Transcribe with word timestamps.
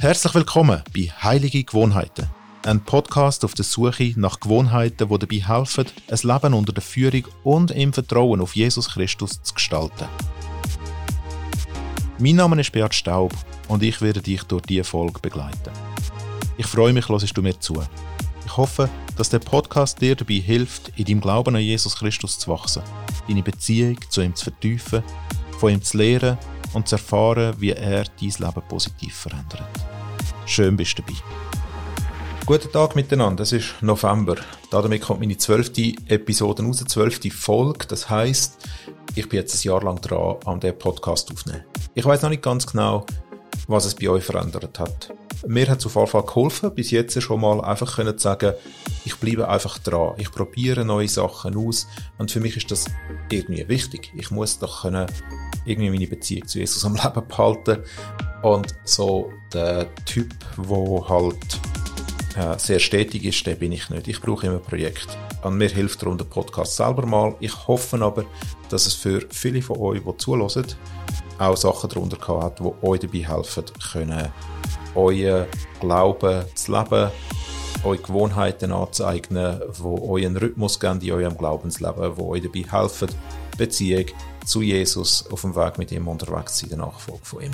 Herzlich 0.00 0.34
willkommen 0.34 0.82
bei 0.94 1.12
Heilige 1.22 1.62
Gewohnheiten, 1.62 2.26
ein 2.64 2.82
Podcast 2.82 3.44
auf 3.44 3.52
der 3.52 3.66
Suche 3.66 4.14
nach 4.16 4.40
Gewohnheiten, 4.40 5.06
die 5.06 5.18
dabei 5.18 5.46
helfen, 5.46 5.84
ein 6.08 6.18
Leben 6.22 6.54
unter 6.54 6.72
der 6.72 6.82
Führung 6.82 7.24
und 7.44 7.70
im 7.72 7.92
Vertrauen 7.92 8.40
auf 8.40 8.56
Jesus 8.56 8.88
Christus 8.88 9.42
zu 9.42 9.52
gestalten. 9.52 10.08
Mein 12.18 12.36
Name 12.36 12.58
ist 12.58 12.72
Beat 12.72 12.94
Staub 12.94 13.34
und 13.68 13.82
ich 13.82 14.00
werde 14.00 14.22
dich 14.22 14.42
durch 14.44 14.62
diese 14.62 14.84
Folge 14.84 15.20
begleiten. 15.20 15.70
Ich 16.56 16.64
freue 16.64 16.94
mich, 16.94 17.10
hörst 17.10 17.36
du 17.36 17.42
mir 17.42 17.60
zu. 17.60 17.82
Ich 18.46 18.56
hoffe, 18.56 18.88
dass 19.18 19.28
der 19.28 19.40
Podcast 19.40 20.00
dir 20.00 20.16
dabei 20.16 20.36
hilft, 20.36 20.92
in 20.96 21.04
deinem 21.04 21.20
Glauben 21.20 21.56
an 21.56 21.60
Jesus 21.60 21.96
Christus 21.96 22.38
zu 22.38 22.50
wachsen, 22.50 22.82
deine 23.28 23.42
Beziehung 23.42 23.98
zu 24.08 24.22
ihm 24.22 24.34
zu 24.34 24.44
vertiefen, 24.44 25.02
von 25.58 25.72
ihm 25.72 25.82
zu 25.82 25.98
lernen 25.98 26.38
und 26.72 26.88
zu 26.88 26.94
erfahren, 26.94 27.54
wie 27.58 27.72
er 27.72 28.04
dein 28.04 28.30
Leben 28.30 28.62
positiv 28.66 29.14
verändert. 29.14 29.89
Schön 30.50 30.76
bist 30.76 30.98
du 30.98 31.02
dabei. 31.02 31.14
Guten 32.44 32.72
Tag 32.72 32.96
miteinander, 32.96 33.44
es 33.44 33.52
ist 33.52 33.80
November. 33.82 34.34
Damit 34.72 35.00
kommt 35.00 35.20
meine 35.20 35.36
zwölfte 35.36 35.92
Episode 36.08 36.64
raus, 36.64 36.82
zwölfte 36.88 37.30
Folge. 37.30 37.86
Das 37.86 38.10
heisst, 38.10 38.58
ich 39.14 39.28
bin 39.28 39.38
jetzt 39.38 39.54
ein 39.54 39.68
Jahr 39.68 39.80
lang 39.84 40.00
dran, 40.00 40.38
an 40.46 40.58
diesem 40.58 40.76
Podcast 40.76 41.30
aufzunehmen. 41.30 41.62
Ich 41.94 42.04
weiß 42.04 42.22
noch 42.22 42.30
nicht 42.30 42.42
ganz 42.42 42.66
genau, 42.66 43.06
was 43.68 43.84
es 43.84 43.94
bei 43.94 44.08
euch 44.08 44.24
verändert 44.24 44.80
hat. 44.80 45.14
Mir 45.46 45.68
hat 45.68 45.78
es 45.78 45.86
auf 45.86 45.94
jeden 45.94 46.08
Fall 46.08 46.24
geholfen, 46.24 46.74
bis 46.74 46.90
jetzt 46.90 47.22
schon 47.22 47.40
mal 47.40 47.60
einfach 47.60 47.94
zu 47.94 48.18
sagen, 48.18 48.54
ich 49.04 49.14
bleibe 49.18 49.48
einfach 49.48 49.78
dran. 49.78 50.14
Ich 50.18 50.32
probiere 50.32 50.84
neue 50.84 51.06
Sachen 51.06 51.56
aus 51.56 51.86
und 52.18 52.32
für 52.32 52.40
mich 52.40 52.56
ist 52.56 52.72
das 52.72 52.86
irgendwie 53.30 53.68
wichtig. 53.68 54.12
Ich 54.16 54.32
muss 54.32 54.58
doch 54.58 54.82
können 54.82 55.06
irgendwie 55.64 55.90
meine 55.90 56.06
Beziehung 56.06 56.46
zu 56.46 56.58
Jesus 56.58 56.84
am 56.84 56.94
Leben 56.94 57.26
behalten 57.28 57.78
und 58.42 58.74
so 58.84 59.32
der 59.52 59.94
Typ, 60.04 60.34
wo 60.56 61.06
halt 61.08 61.60
äh, 62.36 62.58
sehr 62.58 62.78
stetig 62.78 63.24
ist, 63.24 63.46
der 63.46 63.54
bin 63.54 63.72
ich 63.72 63.90
nicht. 63.90 64.08
Ich 64.08 64.20
brauche 64.20 64.46
immer 64.46 64.58
Projekt. 64.58 65.18
Und 65.42 65.56
mir 65.56 65.68
hilft 65.68 66.02
darum 66.02 66.18
der 66.18 66.24
Podcast 66.24 66.76
selber 66.76 67.06
mal. 67.06 67.34
Ich 67.40 67.66
hoffe 67.66 68.00
aber, 68.02 68.24
dass 68.68 68.86
es 68.86 68.94
für 68.94 69.26
viele 69.30 69.62
von 69.62 69.78
euch, 69.78 70.02
die 70.02 70.16
zulassen, 70.18 70.66
auch 71.38 71.56
Sachen 71.56 71.88
darunter 71.88 72.42
hat, 72.42 72.60
die 72.60 72.86
euch 72.86 73.00
dabei 73.00 73.26
helfen 73.26 73.64
können, 73.92 74.28
euer 74.94 75.46
Glauben 75.80 76.44
zu 76.54 76.72
leben, 76.72 77.10
euch 77.84 78.02
Gewohnheiten 78.02 78.72
anzueignen, 78.72 79.60
die 79.78 79.82
euch 79.82 80.26
einen 80.26 80.36
Rhythmus 80.36 80.78
geben 80.78 81.00
in 81.00 81.12
eurem 81.12 81.36
Glaubensleben, 81.36 82.14
die 82.14 82.22
euch 82.22 82.42
dabei 82.42 82.80
helfen, 82.80 83.08
Beziehung 83.56 84.06
zu 84.44 84.62
Jesus 84.62 85.26
auf 85.30 85.42
dem 85.42 85.54
Weg 85.54 85.78
mit 85.78 85.92
ihm 85.92 86.08
unterwegs 86.08 86.58
sein, 86.58 86.70
der 86.70 86.78
Nachfolge 86.78 87.24
von 87.24 87.42
ihm. 87.42 87.52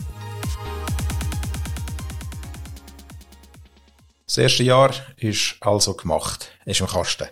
Das 4.27 4.39
erste 4.39 4.65
Jahr 4.65 4.92
ist 5.17 5.57
also 5.61 5.95
gemacht, 5.95 6.51
ist 6.64 6.81
im 6.81 6.87
Kasten. 6.87 7.29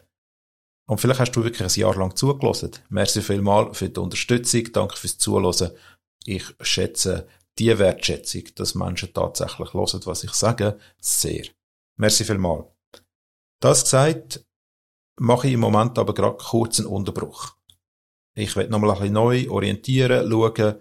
Und 0.87 1.01
vielleicht 1.01 1.21
hast 1.21 1.33
du 1.33 1.45
wirklich 1.45 1.63
ein 1.63 1.81
Jahr 1.81 1.97
lang 1.97 2.15
zugelassen. 2.15 2.73
Merci 2.89 3.23
vielmal 3.23 3.73
für 3.75 3.89
die 3.89 4.01
Unterstützung, 4.01 4.71
danke 4.73 4.97
fürs 4.97 5.19
Zuhören. 5.19 5.71
Ich 6.25 6.45
schätze 6.61 7.27
die 7.59 7.79
Wertschätzung, 7.79 8.45
dass 8.57 8.75
Menschen 8.75 9.13
tatsächlich 9.13 9.73
hören, 9.73 10.01
was 10.05 10.25
ich 10.25 10.33
sage, 10.33 10.79
sehr. 11.01 11.45
Merci 11.97 12.25
vielmal. 12.25 12.71
Das 13.61 13.85
gesagt, 13.85 14.45
mache 15.17 15.47
ich 15.47 15.55
im 15.55 15.61
Moment 15.61 15.99
aber 15.99 16.15
gerade 16.15 16.37
kurz 16.37 16.81
einen 16.81 16.89
Unterbruch. 16.89 17.55
Ich 18.37 18.57
werde 18.57 18.71
nochmal 18.71 18.91
ein 18.91 18.99
bisschen 18.99 19.15
neu 19.15 19.49
orientieren, 19.51 20.29
schauen, 20.31 20.77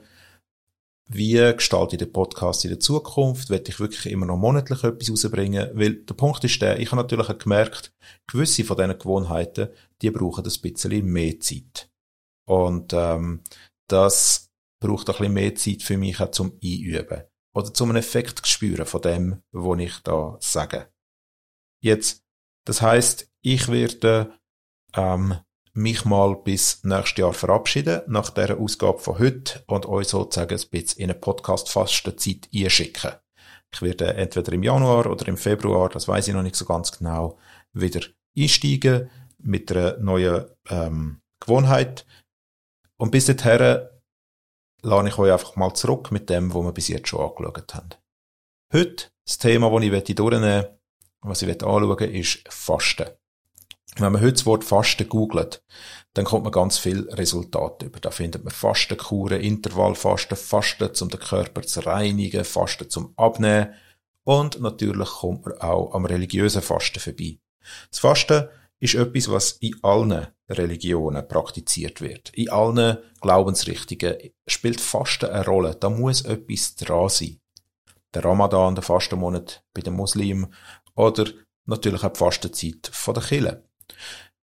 wie 1.09 1.53
gestalte 1.53 1.95
ich 1.95 1.99
den 1.99 2.11
Podcast 2.11 2.63
in 2.63 2.71
der 2.71 2.79
Zukunft? 2.79 3.49
Will 3.49 3.63
ich 3.67 3.79
wirklich 3.79 4.11
immer 4.11 4.25
noch 4.25 4.37
monatlich 4.37 4.83
etwas 4.83 5.11
rausbringen? 5.11 5.69
Weil 5.73 5.95
der 6.03 6.13
Punkt 6.13 6.43
ist 6.43 6.61
der, 6.61 6.79
ich 6.79 6.91
habe 6.91 7.01
natürlich 7.01 7.37
gemerkt, 7.37 7.93
gewisse 8.27 8.63
von 8.63 8.77
diesen 8.77 8.97
Gewohnheiten, 8.97 9.69
die 10.01 10.09
brauchen 10.11 10.43
ein 10.45 10.61
bisschen 10.61 11.05
mehr 11.05 11.39
Zeit. 11.39 11.91
Und 12.45 12.93
ähm, 12.93 13.43
das 13.87 14.49
braucht 14.81 15.09
ein 15.09 15.15
bisschen 15.17 15.33
mehr 15.33 15.55
Zeit 15.55 15.83
für 15.83 15.97
mich 15.97 16.19
auch 16.19 16.31
zum 16.31 16.57
Einüben. 16.63 17.23
Oder 17.55 17.73
zum 17.73 17.95
Effekt 17.95 18.47
spüren 18.47 18.85
von 18.85 19.01
dem, 19.01 19.43
was 19.51 19.79
ich 19.79 19.99
da 19.99 20.37
sage. 20.39 20.91
Jetzt, 21.81 22.23
das 22.65 22.81
heißt, 22.81 23.29
ich 23.41 23.67
werde 23.67 24.33
ähm, 24.95 25.35
mich 25.73 26.05
mal 26.05 26.35
bis 26.35 26.83
nächstes 26.83 27.17
Jahr 27.17 27.33
verabschieden, 27.33 28.01
nach 28.07 28.29
der 28.29 28.59
Ausgabe 28.59 28.99
von 28.99 29.19
heute 29.19 29.63
und 29.67 29.87
euch 29.87 30.07
sozusagen 30.07 30.57
ein 30.57 30.69
bisschen 30.69 30.99
in 30.99 31.09
eine 31.09 31.19
Podcast-Fastenzeit 31.19 32.47
einschicken. 32.53 33.13
Ich 33.73 33.81
werde 33.81 34.13
entweder 34.13 34.53
im 34.53 34.61
Januar 34.61 35.07
oder 35.07 35.27
im 35.27 35.37
Februar, 35.37 35.89
das 35.89 36.07
weiß 36.07 36.27
ich 36.27 36.33
noch 36.33 36.43
nicht 36.43 36.55
so 36.55 36.65
ganz 36.65 36.91
genau, 36.91 37.39
wieder 37.73 38.01
einsteigen 38.37 39.09
mit 39.39 39.71
einer 39.71 39.97
neuen 39.97 40.45
ähm, 40.69 41.21
Gewohnheit. 41.39 42.05
Und 42.97 43.11
bis 43.11 43.25
dahin 43.25 43.87
lade 44.83 45.07
ich 45.07 45.17
euch 45.17 45.31
einfach 45.31 45.55
mal 45.55 45.73
zurück 45.73 46.11
mit 46.11 46.29
dem, 46.29 46.53
was 46.53 46.63
wir 46.63 46.71
bis 46.71 46.87
jetzt 46.89 47.07
schon 47.07 47.21
angeschaut 47.21 47.73
haben. 47.73 47.89
Heute, 48.71 49.11
das 49.25 49.39
Thema, 49.39 49.71
das 49.71 50.09
ich 50.09 50.15
durchnehmen 50.15 50.51
möchte, 50.51 50.79
was 51.21 51.41
ich 51.41 51.49
anschauen 51.49 51.87
möchte, 51.87 52.05
ist 52.05 52.43
Fasten. 52.49 53.07
Wenn 53.97 54.11
man 54.11 54.21
heute 54.21 54.33
das 54.33 54.45
Wort 54.45 54.63
Fasten 54.63 55.07
googelt, 55.07 55.63
dann 56.13 56.25
kommt 56.25 56.43
man 56.43 56.51
ganz 56.51 56.77
viel 56.77 57.07
Resultate 57.11 57.85
über. 57.85 57.99
Da 57.99 58.09
findet 58.11 58.43
man 58.43 58.53
Fastenkuren, 58.53 59.39
Intervallfasten, 59.39 60.37
Fasten, 60.37 60.89
um 61.01 61.09
den 61.09 61.19
Körper 61.19 61.61
zu 61.61 61.81
reinigen, 61.81 62.43
Fasten 62.43 62.89
zum 62.89 63.13
Abnehmen 63.17 63.73
und 64.23 64.61
natürlich 64.61 65.09
kommt 65.09 65.45
man 65.45 65.57
auch 65.59 65.93
am 65.93 66.05
religiösen 66.05 66.61
Fasten 66.61 66.99
vorbei. 66.99 67.39
Das 67.89 67.99
Fasten 67.99 68.47
ist 68.79 68.95
etwas, 68.95 69.29
was 69.29 69.51
in 69.53 69.75
allen 69.83 70.27
Religionen 70.49 71.27
praktiziert 71.27 72.01
wird. 72.01 72.29
In 72.33 72.49
allen 72.49 72.97
Glaubensrichtungen 73.21 74.17
spielt 74.47 74.81
Fasten 74.81 75.29
eine 75.29 75.45
Rolle. 75.45 75.75
Da 75.75 75.89
muss 75.89 76.21
etwas 76.21 76.75
dran 76.75 77.09
sein. 77.09 77.39
Der 78.13 78.25
Ramadan, 78.25 78.75
der 78.75 78.83
Fastenmonat 78.83 79.63
bei 79.73 79.81
den 79.81 79.93
Muslimen 79.93 80.53
oder 80.95 81.25
natürlich 81.65 82.03
auch 82.03 82.13
die 82.13 82.19
Fastenzeit 82.19 82.91
der 83.07 83.23
Kirche. 83.23 83.63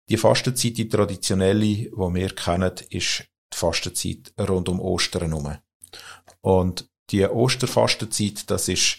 Die 0.09 0.18
Fastenzeit, 0.18 0.78
die 0.78 0.90
traditionelle, 0.90 1.66
die 1.66 1.92
wir 1.92 2.36
kennen, 2.36 2.74
ist 2.90 3.25
die 3.53 3.58
Fastenzeit 3.58 4.34
rund 4.40 4.69
um 4.69 4.80
Ostern 4.80 5.31
herum. 5.31 5.58
Und 6.42 6.90
die 7.12 7.25
Osterfastenzeit, 7.25 8.50
das 8.50 8.68
ist 8.68 8.97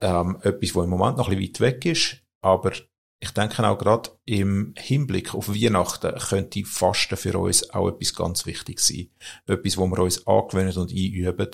ähm, 0.00 0.38
etwas, 0.42 0.74
wo 0.74 0.82
im 0.82 0.90
Moment 0.90 1.16
noch 1.16 1.28
ein 1.28 1.38
bisschen 1.38 1.54
weit 1.54 1.60
weg 1.60 1.86
ist, 1.86 2.22
aber 2.42 2.72
ich 3.18 3.30
denke 3.30 3.66
auch 3.66 3.78
gerade 3.78 4.10
im 4.24 4.74
Hinblick 4.76 5.34
auf 5.34 5.48
Weihnachten 5.48 6.14
könnte 6.18 6.64
Fasten 6.64 7.16
für 7.16 7.38
uns 7.38 7.70
auch 7.70 7.88
etwas 7.88 8.14
ganz 8.14 8.44
wichtig 8.44 8.78
sein. 8.80 9.10
Etwas, 9.46 9.76
wo 9.78 9.86
wir 9.86 9.98
uns 10.00 10.26
angewöhnen 10.26 10.76
und 10.76 10.90
einüben. 10.90 11.48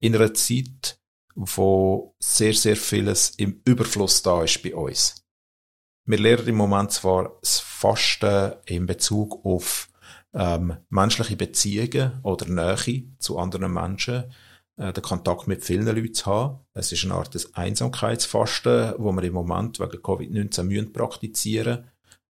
In 0.00 0.14
einer 0.14 0.34
Zeit, 0.34 1.00
wo 1.34 2.14
sehr, 2.18 2.52
sehr 2.52 2.76
vieles 2.76 3.30
im 3.30 3.62
Überfluss 3.64 4.22
da 4.22 4.42
ist 4.42 4.62
bei 4.62 4.74
uns. 4.74 5.25
Wir 6.08 6.18
lernen 6.18 6.46
im 6.46 6.54
Moment 6.54 6.92
zwar 6.92 7.36
das 7.40 7.58
Fasten 7.58 8.52
in 8.66 8.86
Bezug 8.86 9.44
auf 9.44 9.88
ähm, 10.34 10.76
menschliche 10.88 11.34
Beziehungen 11.34 12.20
oder 12.22 12.46
Nähe 12.46 13.02
zu 13.18 13.38
anderen 13.38 13.72
Menschen, 13.72 14.32
äh, 14.76 14.92
den 14.92 15.02
Kontakt 15.02 15.48
mit 15.48 15.64
vielen 15.64 15.84
Leuten 15.84 16.14
zu 16.14 16.26
haben. 16.26 16.60
Es 16.74 16.92
ist 16.92 17.02
eine 17.04 17.14
Art 17.14 17.34
des 17.34 17.54
Einsamkeitsfasten, 17.54 18.94
wo 18.98 19.10
wir 19.10 19.24
im 19.24 19.32
Moment 19.32 19.80
wegen 19.80 19.98
Covid-19 19.98 20.62
müssen 20.62 20.92
praktizieren. 20.92 21.90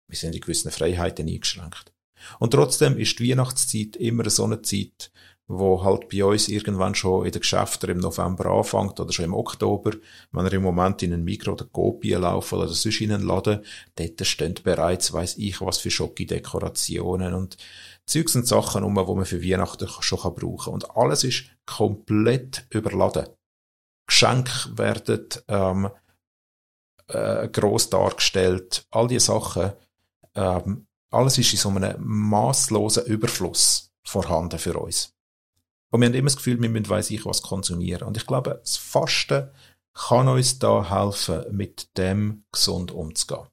Wir 0.09 0.19
sind 0.19 0.35
in 0.35 0.41
gewissen 0.41 0.73
Freiheiten 0.73 1.29
eingeschränkt. 1.29 1.93
Und 2.41 2.51
trotzdem 2.51 2.99
ist 2.99 3.21
die 3.21 3.31
Weihnachtszeit 3.31 3.95
immer 3.95 4.29
so 4.31 4.47
eine 4.47 4.63
Zeit, 4.63 5.13
wo 5.53 5.83
halt 5.83 6.09
bei 6.09 6.25
uns 6.25 6.49
irgendwann 6.49 6.95
schon 6.95 7.27
in 7.27 7.33
den 7.33 7.41
Geschäften 7.41 7.91
im 7.91 7.99
November 7.99 8.47
anfängt 8.47 9.01
oder 9.01 9.13
schon 9.13 9.25
im 9.25 9.35
Oktober, 9.35 9.91
wenn 10.31 10.47
er 10.47 10.53
im 10.53 10.63
Moment 10.63 11.03
in 11.03 11.13
einen 11.13 11.25
Mikro 11.25 11.53
oder 11.53 11.65
Kopie 11.65 12.13
laufen 12.13 12.57
oder 12.57 12.69
sonst 12.69 13.01
in 13.01 13.11
einen 13.11 13.27
Laden, 13.27 13.65
dort 13.97 14.27
stehen 14.27 14.55
bereits, 14.63 15.13
weiß 15.13 15.39
ich, 15.39 15.61
was 15.61 15.79
für 15.79 15.91
schocki 15.91 16.25
Dekorationen 16.25 17.35
und 17.35 17.57
Zeugs 18.07 18.37
und 18.37 18.47
Sachen 18.47 18.85
um, 18.85 18.95
wo 18.95 19.15
man 19.17 19.25
für 19.25 19.43
Weihnachten 19.43 19.89
schon 19.89 20.19
brauchen 20.21 20.59
kann. 20.59 20.75
Und 20.75 20.97
alles 20.97 21.25
ist 21.25 21.47
komplett 21.67 22.67
überladen. 22.71 23.27
Geschenke 24.07 24.53
werden 24.77 25.27
ähm, 25.49 25.91
äh, 27.09 27.49
gross 27.49 27.91
dargestellt, 27.91 28.87
all 28.93 29.09
diese 29.09 29.27
Sachen. 29.27 29.73
Ähm, 30.37 30.87
alles 31.11 31.39
ist 31.39 31.53
in 31.53 31.59
so 31.59 31.71
einem 31.71 31.97
maßlosen 31.99 33.07
Überfluss 33.07 33.91
vorhanden 34.05 34.61
für 34.61 34.79
uns. 34.79 35.13
Und 35.91 36.01
wir 36.01 36.09
haben 36.09 36.15
immer 36.15 36.27
das 36.27 36.37
Gefühl, 36.37 36.61
wir 36.61 36.69
müssen 36.69 36.89
weiss 36.89 37.11
ich 37.11 37.25
was 37.27 37.43
konsumieren. 37.43 38.07
Und 38.07 38.17
ich 38.17 38.27
glaube, 38.27 38.61
das 38.63 38.77
Fasten 38.77 39.51
kann 39.93 40.29
uns 40.29 40.59
da 40.59 40.89
helfen, 40.89 41.45
mit 41.51 41.97
dem 41.99 42.45
gesund 42.53 42.93
umzugehen. 42.93 43.47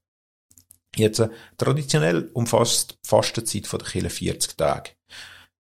Jetzt, 0.96 1.20
äh, 1.20 1.30
traditionell 1.58 2.30
umfasst 2.34 3.00
die 3.04 3.08
Fastenzeit 3.08 3.68
von 3.68 3.80
der 3.80 3.88
Kirche 3.88 4.10
40 4.10 4.58
Tage. 4.58 4.92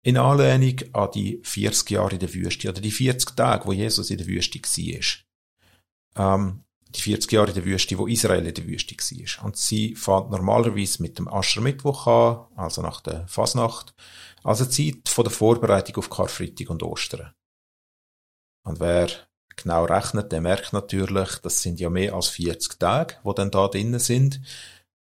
In 0.03 0.17
Anlehnung 0.17 0.81
an 0.93 1.11
die 1.13 1.41
40 1.43 1.91
Jahre 1.91 2.13
in 2.13 2.21
der 2.21 2.33
Wüste, 2.33 2.69
oder 2.69 2.81
die 2.81 2.91
40 2.91 3.37
Tage, 3.37 3.67
wo 3.67 3.73
Jesus 3.73 4.11
in 4.11 4.19
der 4.19 4.27
Wüste 4.27 4.59
war. 4.59 6.37
ähm, 6.37 6.65
die 6.95 7.01
40 7.01 7.33
Jahre 7.33 7.49
in 7.49 7.55
der 7.55 7.65
Wüste, 7.65 7.99
wo 7.99 8.07
Israel 8.07 8.47
in 8.47 8.55
der 8.55 8.67
Wüste 8.67 8.95
war. 8.95 9.45
Und 9.45 9.57
sie 9.57 9.95
fängt 9.95 10.31
normalerweise 10.31 11.03
mit 11.03 11.19
dem 11.19 11.29
Aschermittwoch 11.29 12.07
an, 12.07 12.47
also 12.57 12.83
nach 12.83 13.01
der 13.01 13.27
Fasnacht, 13.29 13.95
also 14.43 14.65
Zeit 14.65 15.09
von 15.09 15.25
der 15.25 15.33
Vorbereitung 15.33 15.97
auf 15.97 16.11
Karfreitag 16.11 16.71
und 16.71 16.83
Ostern. 16.83 17.33
Und 18.65 18.81
wer 18.81 19.09
genau 19.57 19.85
rechnet, 19.85 20.33
der 20.33 20.41
merkt 20.41 20.73
natürlich, 20.73 21.37
das 21.43 21.63
sind 21.63 21.81
ja 21.81 21.91
mehr 21.91 22.15
als 22.15 22.29
40 22.29 22.79
Tage, 22.79 23.17
wo 23.23 23.33
dann 23.33 23.51
da 23.51 23.69
drinnen 23.69 24.01
sind. 24.01 24.41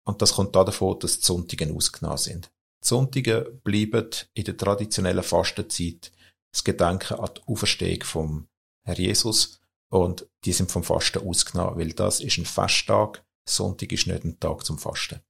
Und 0.04 0.22
das 0.22 0.34
kommt 0.34 0.54
da 0.54 0.64
davon, 0.64 0.98
dass 0.98 1.20
die 1.20 1.26
Sonntage 1.26 1.72
ausgenommen 1.72 2.18
sind. 2.18 2.50
Die 2.82 2.88
Sonntage 2.88 3.60
bleiben 3.64 4.10
in 4.34 4.44
der 4.44 4.56
traditionellen 4.56 5.22
Fastenzeit 5.22 6.12
das 6.52 6.62
Gedenken 6.64 7.14
an 7.14 7.30
die 7.36 7.42
Auferstehung 7.46 8.02
vom 8.04 8.48
Herr 8.84 8.98
Jesus 8.98 9.60
und 9.94 10.28
die 10.44 10.52
sind 10.52 10.72
vom 10.72 10.82
Fasten 10.82 11.26
ausgenommen, 11.26 11.78
weil 11.78 11.92
das 11.92 12.18
ist 12.18 12.38
ein 12.38 12.46
Festtag. 12.46 13.24
Sonntag 13.48 13.92
ist 13.92 14.08
nicht 14.08 14.24
ein 14.24 14.40
Tag 14.40 14.64
zum 14.64 14.76
Fasten. 14.76 15.20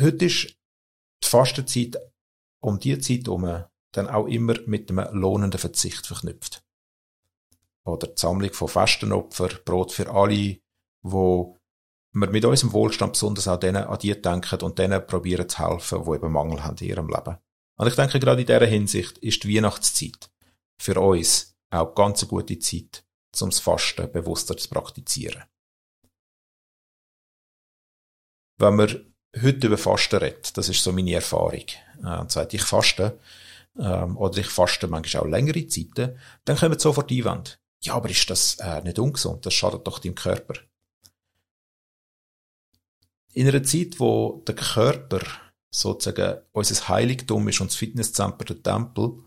Heute 0.00 0.24
ist 0.24 0.56
die 1.22 1.28
Fastenzeit 1.28 1.98
um 2.60 2.78
die 2.78 2.98
Zeit 2.98 3.26
herum 3.26 3.64
dann 3.92 4.08
auch 4.08 4.26
immer 4.26 4.54
mit 4.64 4.90
einem 4.90 5.06
lohnenden 5.12 5.60
Verzicht 5.60 6.06
verknüpft. 6.06 6.64
Oder 7.84 8.06
die 8.06 8.18
Sammlung 8.18 8.54
von 8.54 8.68
Fastenopfer, 8.68 9.48
Brot 9.66 9.92
für 9.92 10.10
alle, 10.10 10.58
wo 11.02 11.58
wir 12.12 12.30
mit 12.30 12.44
unserem 12.46 12.72
Wohlstand 12.72 13.12
besonders 13.12 13.48
auch 13.48 13.60
denen 13.60 13.84
an 13.84 13.98
die 13.98 14.20
denken 14.20 14.62
und 14.62 14.78
denen 14.78 15.06
probieren 15.06 15.48
zu 15.48 15.58
helfen, 15.58 16.04
die 16.04 16.10
eben 16.10 16.32
Mangel 16.32 16.64
haben 16.64 16.78
in 16.78 16.88
ihrem 16.88 17.08
Leben. 17.08 17.36
Und 17.76 17.86
ich 17.86 17.96
denke, 17.96 18.18
gerade 18.18 18.40
in 18.40 18.46
dieser 18.46 18.66
Hinsicht 18.66 19.18
ist 19.18 19.44
die 19.44 19.54
Weihnachtszeit 19.54 20.30
für 20.80 20.98
uns 20.98 21.57
auch 21.70 21.94
ganz 21.94 22.22
eine 22.22 22.28
gute 22.28 22.58
Zeit, 22.58 23.04
um 23.40 23.50
das 23.50 23.60
Fasten 23.60 24.10
bewusster 24.10 24.56
zu 24.56 24.68
praktizieren. 24.68 25.44
Wenn 28.58 28.76
man 28.76 29.14
heute 29.40 29.66
über 29.66 29.78
Fasten 29.78 30.16
redet, 30.16 30.56
das 30.56 30.68
ist 30.68 30.82
so 30.82 30.92
meine 30.92 31.14
Erfahrung, 31.14 31.64
äh, 32.02 32.18
und 32.18 32.32
sagt, 32.32 32.54
ich 32.54 32.62
faste, 32.62 33.20
ähm, 33.78 34.16
oder 34.16 34.38
ich 34.38 34.48
faste 34.48 34.88
manchmal 34.88 35.22
auch 35.22 35.28
längere 35.28 35.66
Zeiten, 35.68 36.18
dann 36.44 36.56
kommen 36.56 36.78
sofort 36.78 37.10
Einwände. 37.10 37.52
Ja, 37.82 37.94
aber 37.94 38.10
ist 38.10 38.28
das 38.28 38.56
äh, 38.56 38.82
nicht 38.82 38.98
ungesund? 38.98 39.46
Das 39.46 39.54
schadet 39.54 39.86
doch 39.86 40.00
deinem 40.00 40.16
Körper. 40.16 40.54
In 43.34 43.46
einer 43.46 43.62
Zeit, 43.62 44.00
wo 44.00 44.42
der 44.46 44.56
Körper 44.56 45.20
sozusagen 45.70 46.40
unser 46.52 46.88
Heiligtum 46.88 47.46
ist 47.48 47.60
und 47.60 47.70
das 47.70 47.76
Fitnesszentrum 47.76 48.46
der 48.46 48.62
Tempel, 48.62 49.22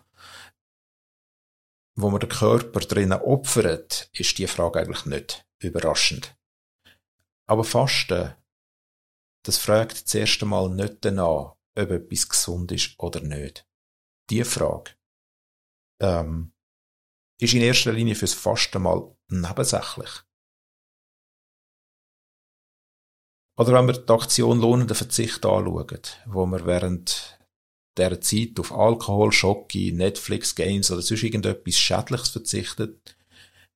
wo 1.96 2.10
man 2.10 2.20
den 2.20 2.30
Körper 2.30 2.80
drinnen 2.80 3.22
opfert, 3.22 4.10
ist 4.14 4.38
die 4.38 4.48
Frage 4.48 4.80
eigentlich 4.80 5.06
nicht 5.06 5.46
überraschend. 5.60 6.36
Aber 7.48 7.64
Fasten, 7.64 8.34
das 9.44 9.58
fragt 9.58 10.06
das 10.06 10.16
erste 10.16 10.46
Mal 10.46 10.70
nicht 10.70 10.98
danach, 11.02 11.56
ob 11.76 11.92
etwas 11.92 12.30
gesund 12.30 12.72
ist 12.72 12.98
oder 13.00 13.22
nicht. 13.22 13.68
Die 14.30 14.44
Frage 14.44 14.92
ähm, 16.02 16.54
ist 17.40 17.54
in 17.54 17.62
erster 17.62 17.92
Linie 17.92 18.16
fürs 18.16 18.34
Fasten 18.34 18.84
mal 18.84 19.16
nebensächlich. 19.30 20.10
Oder 23.58 23.74
wenn 23.74 23.88
wir 23.88 23.94
die 23.94 24.14
Aktion 24.14 24.60
lohnender 24.60 24.96
Verzicht 24.96 25.46
anschauen, 25.46 26.02
wo 26.26 26.46
wir 26.46 26.66
während 26.66 27.41
der 27.98 28.22
Zeit 28.22 28.60
auf 28.60 28.72
Alkohol, 28.72 29.32
Schocke, 29.32 29.92
Netflix, 29.94 30.56
Games 30.56 30.92
oder 30.92 31.02
sonst 31.02 31.24
irgendetwas 31.24 31.76
Schädliches 31.76 32.30
verzichtet, 32.30 33.16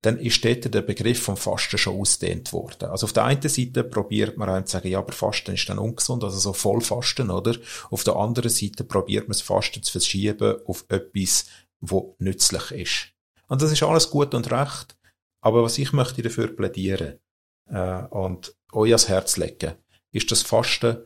dann 0.02 0.20
ist 0.20 0.46
dort 0.46 0.74
der 0.74 0.84
Begriff 0.84 1.24
vom 1.24 1.36
Fasten 1.36 1.78
schon 1.78 2.00
ausdehnt 2.00 2.54
worden. 2.54 2.90
Also 2.90 3.06
auf 3.06 3.14
der 3.14 3.26
einen 3.26 3.42
Seite 3.42 3.84
probiert 3.84 4.38
man 4.38 4.50
einem 4.50 4.66
zu 4.66 4.74
sagen, 4.74 4.88
ja, 4.88 5.00
aber 5.00 5.12
Fasten 5.12 5.56
ist 5.56 5.68
dann 5.68 5.80
ungesund, 5.80 6.24
also 6.24 6.38
so 6.38 6.54
Vollfasten, 6.54 7.32
oder? 7.32 7.56
Auf 7.90 8.04
der 8.04 8.16
anderen 8.16 8.52
Seite 8.52 8.84
probiert 8.84 9.24
man 9.24 9.34
das 9.34 9.42
Fasten 9.42 9.82
zu 9.82 9.92
verschieben 9.92 10.58
auf 10.68 10.86
etwas, 10.90 11.48
wo 11.80 12.16
nützlich 12.20 12.72
ist. 12.72 13.08
Und 13.48 13.62
das 13.62 13.72
ist 13.72 13.82
alles 13.82 14.12
gut 14.12 14.34
und 14.36 14.52
recht, 14.52 14.96
aber 15.42 15.64
was 15.64 15.78
ich 15.78 15.92
möchte 15.92 16.22
dafür 16.22 16.56
plädieren 16.56 17.20
äh, 17.68 18.04
und 18.10 18.56
euch 18.74 18.92
ans 18.92 19.08
Herz 19.08 19.38
legen, 19.38 19.74
ist 20.12 20.32
das 20.32 20.44
Fasten 20.44 20.98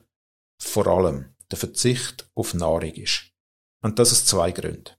vor 0.58 0.88
allem 0.88 1.34
der 1.52 1.58
Verzicht 1.58 2.30
auf 2.36 2.54
Nahrung 2.54 2.94
ist. 2.94 3.32
Und 3.82 4.00
das 4.00 4.12
aus 4.12 4.26
zwei 4.26 4.52
Gründen. 4.52 4.92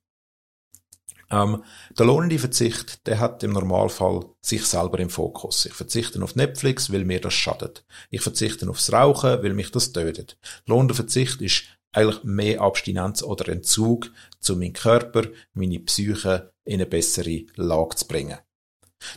Ähm, 1.30 1.62
der 1.96 2.06
lohnende 2.06 2.38
Verzicht, 2.38 3.06
der 3.06 3.20
hat 3.20 3.42
im 3.44 3.52
Normalfall 3.52 4.24
sich 4.40 4.64
selber 4.66 4.98
im 4.98 5.10
Fokus. 5.10 5.64
Ich 5.66 5.74
verzichte 5.74 6.20
auf 6.22 6.34
Netflix, 6.34 6.92
weil 6.92 7.04
mir 7.04 7.20
das 7.20 7.34
schadet. 7.34 7.84
Ich 8.10 8.20
verzichte 8.20 8.68
aufs 8.68 8.92
Rauchen, 8.92 9.42
weil 9.42 9.54
mich 9.54 9.70
das 9.70 9.92
tötet. 9.92 10.38
Lohnender 10.66 10.94
Verzicht 10.94 11.40
ist 11.40 11.64
eigentlich 11.92 12.24
mehr 12.24 12.60
Abstinenz 12.60 13.22
oder 13.22 13.48
Entzug, 13.48 14.10
zu 14.40 14.56
meinem 14.56 14.72
Körper, 14.72 15.28
meine 15.52 15.80
Psyche 15.80 16.52
in 16.64 16.74
eine 16.74 16.86
bessere 16.86 17.46
Lage 17.54 17.96
zu 17.96 18.06
bringen. 18.06 18.38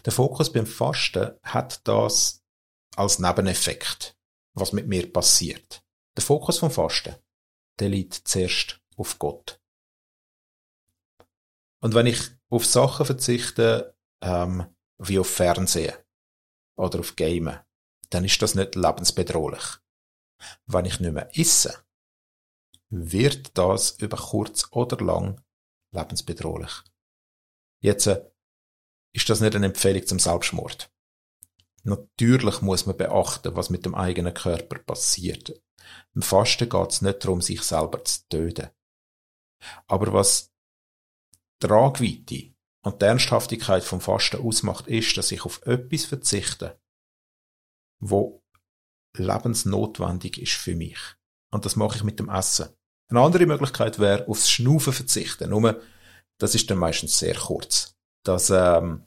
Der 0.05 0.13
Fokus 0.13 0.51
beim 0.51 0.65
Fasten 0.65 1.31
hat 1.43 1.87
das 1.87 2.43
als 2.95 3.19
Nebeneffekt, 3.19 4.15
was 4.53 4.71
mit 4.71 4.87
mir 4.87 5.11
passiert. 5.11 5.83
Der 6.15 6.23
Fokus 6.23 6.59
vom 6.59 6.71
Fasten, 6.71 7.15
der 7.79 7.89
liegt 7.89 8.13
zuerst 8.13 8.81
auf 8.97 9.19
Gott. 9.19 9.59
Und 11.79 11.95
wenn 11.95 12.05
ich 12.07 12.21
auf 12.49 12.65
Sachen 12.65 13.05
verzichte, 13.05 13.97
ähm, 14.21 14.73
wie 14.97 15.19
auf 15.19 15.29
Fernsehen 15.29 15.95
oder 16.77 16.99
auf 16.99 17.15
Gamen, 17.15 17.59
dann 18.09 18.25
ist 18.25 18.41
das 18.41 18.55
nicht 18.55 18.75
lebensbedrohlich. 18.75 19.79
Wenn 20.65 20.85
ich 20.85 20.99
nicht 20.99 21.13
mehr 21.13 21.29
esse, 21.37 21.83
wird 22.89 23.57
das 23.57 23.91
über 23.99 24.17
kurz 24.17 24.67
oder 24.71 25.03
lang 25.03 25.41
lebensbedrohlich. 25.91 26.71
Jetzt 27.81 28.07
äh, 28.07 28.23
ist 29.13 29.29
das 29.29 29.41
nicht 29.41 29.55
eine 29.55 29.65
Empfehlung 29.67 30.05
zum 30.05 30.19
Selbstmord. 30.19 30.91
Natürlich 31.83 32.61
muss 32.61 32.85
man 32.85 32.95
beachten, 32.95 33.55
was 33.55 33.69
mit 33.69 33.85
dem 33.85 33.93
eigenen 33.93 34.33
Körper 34.33 34.79
passiert. 34.79 35.61
Im 36.15 36.21
Fasten 36.21 36.69
geht 36.69 36.89
es 36.89 37.01
nicht 37.01 37.23
darum, 37.23 37.41
sich 37.41 37.61
selber 37.61 38.03
zu 38.03 38.27
töten. 38.29 38.69
Aber 39.87 40.13
was 40.13 40.51
die 41.61 41.67
Tragweite 41.67 42.53
und 42.83 43.01
die 43.01 43.05
Ernsthaftigkeit 43.05 43.83
vom 43.83 44.01
Fasten 44.01 44.41
ausmacht, 44.41 44.87
ist, 44.87 45.15
dass 45.17 45.31
ich 45.31 45.45
auf 45.45 45.65
etwas 45.65 46.05
verzichte, 46.05 46.79
wo 47.99 48.43
lebensnotwendig 49.15 50.37
ist 50.37 50.53
für 50.53 50.75
mich. 50.75 50.99
Und 51.51 51.65
das 51.65 51.75
mache 51.75 51.97
ich 51.97 52.03
mit 52.03 52.19
dem 52.19 52.29
Essen. 52.29 52.69
Eine 53.09 53.21
andere 53.21 53.45
Möglichkeit 53.45 53.99
wäre, 53.99 54.27
aufs 54.27 54.49
Schnaufen 54.49 54.93
verzichten. 54.93 55.49
Nur, 55.49 55.81
das 56.39 56.55
ist 56.55 56.69
dann 56.69 56.79
meistens 56.79 57.19
sehr 57.19 57.35
kurz. 57.35 57.95
Das, 58.25 58.49
ähm, 58.49 59.05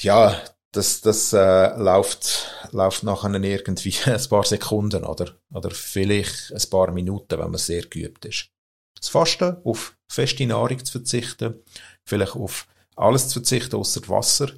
ja, 0.00 0.42
das, 0.76 1.00
das 1.00 1.32
äh, 1.32 1.76
läuft, 1.76 2.50
läuft 2.72 3.02
nachher 3.02 3.32
irgendwie 3.32 3.94
ein 4.04 4.28
paar 4.28 4.44
Sekunden 4.44 5.04
oder, 5.04 5.38
oder 5.52 5.70
vielleicht 5.70 6.52
ein 6.52 6.70
paar 6.70 6.90
Minuten, 6.92 7.38
wenn 7.38 7.50
man 7.50 7.58
sehr 7.58 7.82
geübt 7.86 8.24
ist. 8.26 8.50
Das 8.98 9.08
Fasten, 9.08 9.56
auf 9.64 9.96
feste 10.10 10.46
Nahrung 10.46 10.84
zu 10.84 10.92
verzichten, 10.92 11.62
vielleicht 12.04 12.36
auf 12.36 12.66
alles 12.94 13.28
zu 13.28 13.40
verzichten 13.40 13.76
außer 13.76 14.06
Wasser, 14.08 14.50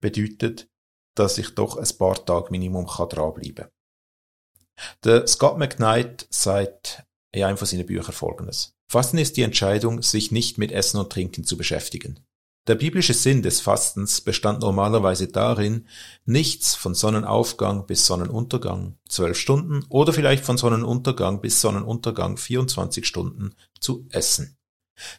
bedeutet, 0.00 0.68
dass 1.16 1.38
ich 1.38 1.54
doch 1.54 1.76
ein 1.76 1.98
paar 1.98 2.24
Tage 2.24 2.50
Minimum 2.50 2.86
dranbleiben 2.86 3.54
kann. 3.54 3.70
Der 5.04 5.26
Scott 5.26 5.58
McKnight 5.58 6.26
sagt 6.30 7.04
in 7.32 7.44
einem 7.44 7.56
von 7.56 7.66
seinen 7.66 7.86
Büchern 7.86 8.12
folgendes. 8.12 8.74
Fasten 8.90 9.18
ist 9.18 9.36
die 9.36 9.42
Entscheidung, 9.42 10.02
sich 10.02 10.30
nicht 10.30 10.58
mit 10.58 10.72
Essen 10.72 10.98
und 10.98 11.10
Trinken 11.10 11.44
zu 11.44 11.56
beschäftigen. 11.56 12.24
Der 12.66 12.76
biblische 12.76 13.12
Sinn 13.12 13.42
des 13.42 13.60
Fastens 13.60 14.22
bestand 14.22 14.60
normalerweise 14.60 15.28
darin, 15.28 15.86
nichts 16.24 16.74
von 16.74 16.94
Sonnenaufgang 16.94 17.86
bis 17.86 18.06
Sonnenuntergang, 18.06 18.98
zwölf 19.06 19.36
Stunden, 19.36 19.84
oder 19.90 20.14
vielleicht 20.14 20.46
von 20.46 20.56
Sonnenuntergang 20.56 21.42
bis 21.42 21.60
Sonnenuntergang 21.60 22.38
24 22.38 23.06
Stunden 23.06 23.54
zu 23.80 24.06
essen. 24.10 24.56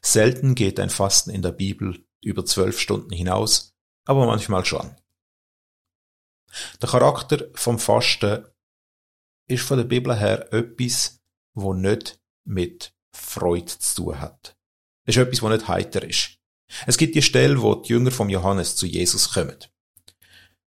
Selten 0.01 0.55
geht 0.55 0.79
ein 0.79 0.89
Fasten 0.89 1.29
in 1.29 1.43
der 1.43 1.51
Bibel 1.51 2.03
über 2.23 2.45
zwölf 2.45 2.79
Stunden 2.79 3.13
hinaus, 3.13 3.75
aber 4.05 4.25
manchmal 4.25 4.65
schon. 4.65 4.95
Der 6.81 6.89
Charakter 6.89 7.45
vom 7.53 7.77
Fasten 7.77 8.45
ist 9.47 9.63
von 9.63 9.77
der 9.77 9.85
Bibel 9.85 10.15
her 10.15 10.51
etwas, 10.51 11.21
wo 11.53 11.75
nicht 11.75 12.19
mit 12.43 12.95
Freude 13.11 13.67
zu 13.67 14.03
tun 14.03 14.19
hat. 14.19 14.57
Es 15.05 15.15
ist 15.15 15.21
etwas, 15.21 15.43
wo 15.43 15.49
nicht 15.49 15.67
heiter 15.67 16.03
ist. 16.03 16.39
Es 16.87 16.97
gibt 16.97 17.15
die 17.15 17.21
Stelle, 17.21 17.61
wo 17.61 17.75
die 17.75 17.89
Jünger 17.89 18.11
vom 18.11 18.29
Johannes 18.29 18.75
zu 18.75 18.85
Jesus 18.85 19.33
kommen. 19.33 19.57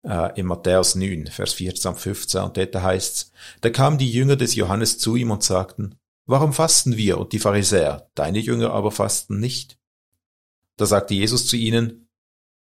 Äh, 0.03 0.39
in 0.39 0.47
Matthäus 0.47 0.95
9, 0.95 1.27
Vers 1.29 1.55
14 1.55 1.91
und 1.91 1.99
15, 1.99 2.43
und 2.43 2.57
dort 2.57 2.75
heißt's, 2.75 3.33
da 3.61 3.71
kamen 3.71 3.99
die 3.99 4.11
Jünger 4.11 4.37
des 4.37 4.55
Johannes 4.55 4.99
zu 4.99 5.17
ihm 5.17 5.31
und 5.31 5.43
sagten, 5.43 5.97
warum 6.27 6.53
fasten 6.53 6.97
wir 6.97 7.19
und 7.19 7.33
die 7.33 7.39
Pharisäer, 7.39 8.11
deine 8.15 8.39
Jünger 8.39 8.71
aber 8.71 8.91
fasten 8.91 9.41
nicht? 9.41 9.79
Da 10.77 10.87
sagte 10.87 11.15
Jesus 11.15 11.47
zu 11.47 11.57
ihnen, 11.57 12.09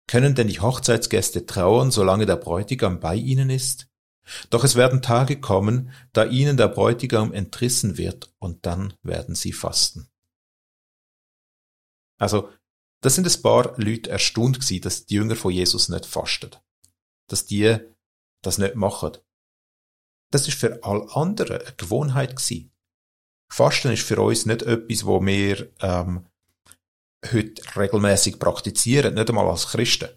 Können 0.08 0.36
denn 0.36 0.48
die 0.48 0.60
Hochzeitsgäste 0.60 1.46
trauern, 1.46 1.92
solange 1.92 2.26
der 2.26 2.36
Bräutigam 2.36 3.00
bei 3.00 3.16
ihnen 3.16 3.50
ist? 3.50 3.88
Doch 4.50 4.64
es 4.64 4.76
werden 4.76 5.02
Tage 5.02 5.40
kommen, 5.40 5.92
da 6.14 6.26
ihnen 6.26 6.58
der 6.58 6.68
Bräutigam 6.68 7.34
entrissen 7.34 7.98
wird, 7.98 8.34
und 8.40 8.66
dann 8.66 8.94
werden 9.04 9.36
sie 9.36 9.52
fasten. 9.52 10.08
Also, 12.18 12.50
das 13.06 13.14
sind 13.14 13.28
ein 13.28 13.42
paar 13.44 13.76
Leute 13.78 14.10
erstaunt 14.10 14.60
gewesen, 14.60 14.82
dass 14.82 15.06
die 15.06 15.14
Jünger 15.14 15.36
von 15.36 15.52
Jesus 15.52 15.90
nicht 15.90 16.08
fasten. 16.08 16.50
Dass 17.28 17.46
die 17.46 17.78
das 18.42 18.58
nicht 18.58 18.74
machen. 18.74 19.16
Das 20.32 20.48
ist 20.48 20.58
für 20.58 20.84
all 20.84 21.08
anderen 21.12 21.62
eine 21.62 21.76
Gewohnheit 21.78 22.36
gewesen. 22.36 22.72
Fasten 23.48 23.92
ist 23.92 24.02
für 24.02 24.20
uns 24.20 24.48
nicht 24.48 24.64
etwas, 24.64 25.06
wo 25.06 25.24
wir 25.24 25.72
ähm, 25.82 26.26
heute 27.32 27.62
regelmäßig 27.78 28.40
praktizieren, 28.40 29.14
nicht 29.14 29.30
einmal 29.30 29.50
als 29.50 29.68
Christen. 29.68 30.10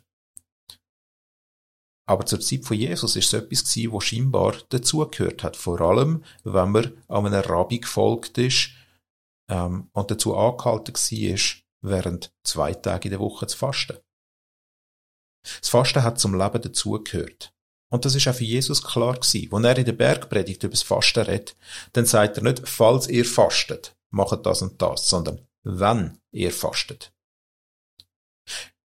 Aber 2.06 2.24
zur 2.24 2.40
Zeit 2.40 2.64
von 2.64 2.78
Jesus 2.78 3.16
ist 3.16 3.26
es 3.26 3.32
etwas 3.34 3.64
gewesen, 3.64 3.92
was 3.92 4.04
scheinbar 4.04 4.56
dazugehört 4.70 5.42
hat. 5.42 5.58
Vor 5.58 5.82
allem, 5.82 6.24
wenn 6.42 6.70
man 6.70 7.02
an 7.08 7.26
einem 7.26 7.42
Rabbi 7.42 7.80
gefolgt 7.80 8.38
ist 8.38 8.70
ähm, 9.50 9.90
und 9.92 10.10
dazu 10.10 10.34
angehalten 10.34 10.94
war, 10.94 11.67
während 11.80 12.32
zwei 12.42 12.74
Tage 12.74 13.08
in 13.08 13.10
der 13.12 13.20
Woche 13.20 13.46
zu 13.46 13.56
fasten. 13.56 13.98
Das 15.60 15.68
Fasten 15.68 16.02
hat 16.02 16.18
zum 16.18 16.38
Leben 16.38 16.60
dazugehört. 16.60 17.52
Und 17.90 18.04
das 18.04 18.14
ist 18.14 18.28
auch 18.28 18.34
für 18.34 18.44
Jesus 18.44 18.82
klar 18.82 19.14
gewesen. 19.14 19.48
Wenn 19.50 19.64
er 19.64 19.78
in 19.78 19.84
der 19.84 19.92
Bergpredigt 19.92 20.62
über 20.62 20.72
das 20.72 20.82
Fasten 20.82 21.20
redet, 21.20 21.56
dann 21.92 22.04
sagt 22.04 22.36
er 22.36 22.42
nicht, 22.42 22.68
falls 22.68 23.08
ihr 23.08 23.24
fastet, 23.24 23.96
macht 24.10 24.44
das 24.44 24.62
und 24.62 24.80
das, 24.82 25.08
sondern 25.08 25.46
wenn 25.62 26.18
ihr 26.30 26.52
fastet. 26.52 27.12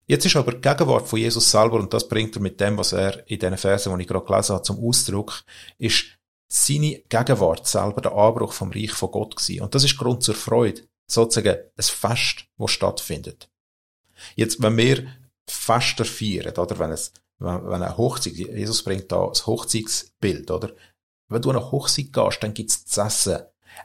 Jetzt 0.07 0.25
ist 0.25 0.35
aber 0.35 0.51
die 0.51 0.61
Gegenwart 0.61 1.07
von 1.07 1.19
Jesus 1.19 1.49
selber, 1.49 1.79
und 1.79 1.93
das 1.93 2.07
bringt 2.07 2.35
er 2.35 2.41
mit 2.41 2.59
dem, 2.59 2.77
was 2.77 2.91
er 2.91 3.25
in 3.29 3.39
diesen 3.39 3.57
Versen, 3.57 3.95
die 3.95 4.01
ich 4.01 4.07
gerade 4.09 4.25
gelesen 4.25 4.55
habe, 4.55 4.63
zum 4.63 4.83
Ausdruck, 4.83 5.43
ist 5.77 6.05
seine 6.49 6.99
Gegenwart 7.07 7.65
selber 7.65 8.01
der 8.01 8.11
Anbruch 8.11 8.51
vom 8.51 8.71
Reich 8.71 8.91
von 8.91 9.11
Gott 9.11 9.37
gewesen. 9.37 9.61
Und 9.61 9.73
das 9.73 9.85
ist 9.85 9.97
Grund 9.97 10.21
zur 10.21 10.35
Freude. 10.35 10.81
Sozusagen 11.11 11.57
ein 11.75 11.83
Fest, 11.83 12.45
das 12.57 12.71
stattfindet. 12.71 13.49
Jetzt, 14.35 14.61
wenn 14.61 14.77
wir 14.77 15.07
Fester 15.47 16.05
feiern, 16.05 16.55
oder 16.57 16.79
wenn 16.79 16.91
es, 16.91 17.11
wenn, 17.39 17.65
wenn 17.65 17.83
eine 17.83 17.97
Hochzeit, 17.97 18.33
Jesus 18.33 18.83
bringt 18.83 19.11
da 19.11 19.27
das 19.27 19.45
Hochzeitsbild, 19.45 20.49
oder? 20.51 20.71
Wenn 21.27 21.41
du 21.41 21.49
an 21.49 21.57
eine 21.57 21.71
Hochzeit 21.71 22.13
gehst, 22.13 22.43
dann 22.43 22.53
gibt's 22.53 22.85
das 22.85 22.97
Essen. 22.97 23.43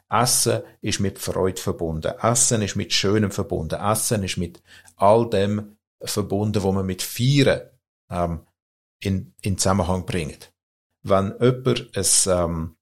Essen 0.08 0.62
ist 0.80 1.00
mit 1.00 1.18
Freude 1.18 1.60
verbunden. 1.60 2.12
Essen 2.20 2.62
ist 2.62 2.76
mit 2.76 2.92
Schönem 2.92 3.30
verbunden. 3.30 3.80
Essen 3.80 4.22
ist 4.22 4.36
mit 4.36 4.62
all 4.96 5.28
dem 5.30 5.76
verbunden, 6.02 6.62
wo 6.62 6.72
man 6.72 6.86
mit 6.86 7.02
Feiern 7.02 7.62
ähm, 8.10 8.40
in, 9.00 9.32
in 9.42 9.58
Zusammenhang 9.58 10.06
bringt. 10.06 10.52
Wenn 11.02 11.34
jemand 11.40 11.96
ein, 11.96 12.04
ähm, 12.26 12.76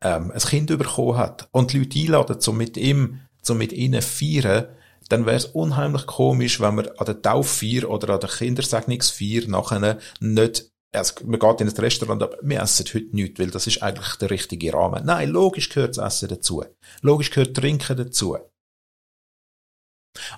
ähm, 0.00 0.30
ein 0.30 0.40
Kind 0.40 0.76
bekommen 0.76 1.16
hat 1.16 1.48
und 1.50 1.72
die 1.72 1.78
Leute 1.78 1.98
einladen, 1.98 2.38
um 2.46 2.56
mit 2.56 2.76
ihm, 2.76 3.20
um 3.50 3.58
mit 3.58 3.72
ihnen 3.72 4.02
feiern, 4.02 4.68
dann 5.08 5.26
wäre 5.26 5.36
es 5.36 5.46
unheimlich 5.46 6.06
komisch, 6.06 6.60
wenn 6.60 6.74
man 6.74 6.88
an 6.88 7.06
der 7.06 7.22
Tauffeier 7.22 7.88
oder 7.88 8.14
an 8.14 8.20
der 8.20 8.28
Kindersegnungsfeier 8.28 9.48
nachher 9.48 9.98
nicht 10.20 10.70
also 10.92 11.14
man 11.24 11.38
geht 11.38 11.60
in 11.60 11.68
ein 11.68 11.76
Restaurant, 11.76 12.22
aber 12.22 12.38
wir 12.42 12.62
essen 12.62 12.86
heute 12.86 13.14
nichts, 13.14 13.38
weil 13.38 13.50
das 13.50 13.66
ist 13.66 13.82
eigentlich 13.82 14.16
der 14.16 14.30
richtige 14.30 14.72
Rahmen. 14.72 15.04
Nein, 15.04 15.28
logisch 15.28 15.68
gehört 15.68 15.96
das 15.96 16.14
Essen 16.14 16.28
dazu. 16.28 16.64
Logisch 17.02 17.30
gehört 17.30 17.56
Trinken 17.56 17.96
dazu. 17.96 18.38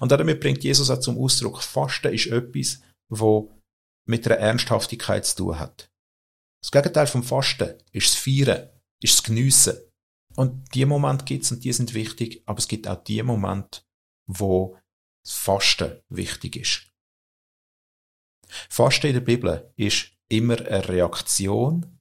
Und 0.01 0.11
damit 0.11 0.41
bringt 0.41 0.65
Jesus 0.65 0.91
auch 0.91 1.01
zum 1.01 1.19
Ausdruck, 1.19 1.63
Fasten 1.63 2.13
ist 2.13 2.27
etwas, 2.27 2.81
wo 3.09 3.57
mit 4.07 4.27
einer 4.27 4.39
Ernsthaftigkeit 4.39 5.25
zu 5.25 5.37
tun 5.37 5.59
hat. 5.59 5.91
Das 6.63 6.73
Gegenteil 6.73 7.07
vom 7.07 7.23
Fasten 7.23 7.75
ist 7.93 8.09
das 8.09 8.15
Feiern, 8.17 8.69
ist 9.01 9.19
das 9.19 9.23
Geniessen. 9.23 9.79
Und 10.37 10.75
die 10.75 10.85
Momente 10.85 11.25
gibt's 11.25 11.51
und 11.51 11.65
die 11.65 11.73
sind 11.73 11.95
wichtig, 11.95 12.43
aber 12.47 12.59
es 12.59 12.69
gibt 12.69 12.87
auch 12.87 13.03
die 13.03 13.23
Momente, 13.23 13.83
wo 14.27 14.79
das 15.25 15.35
Fasten 15.35 16.01
wichtig 16.09 16.57
ist. 16.57 16.87
Fasten 18.69 19.09
in 19.09 19.15
der 19.15 19.21
Bibel 19.21 19.73
ist 19.77 20.13
immer 20.29 20.59
eine 20.59 20.89
Reaktion 20.89 21.99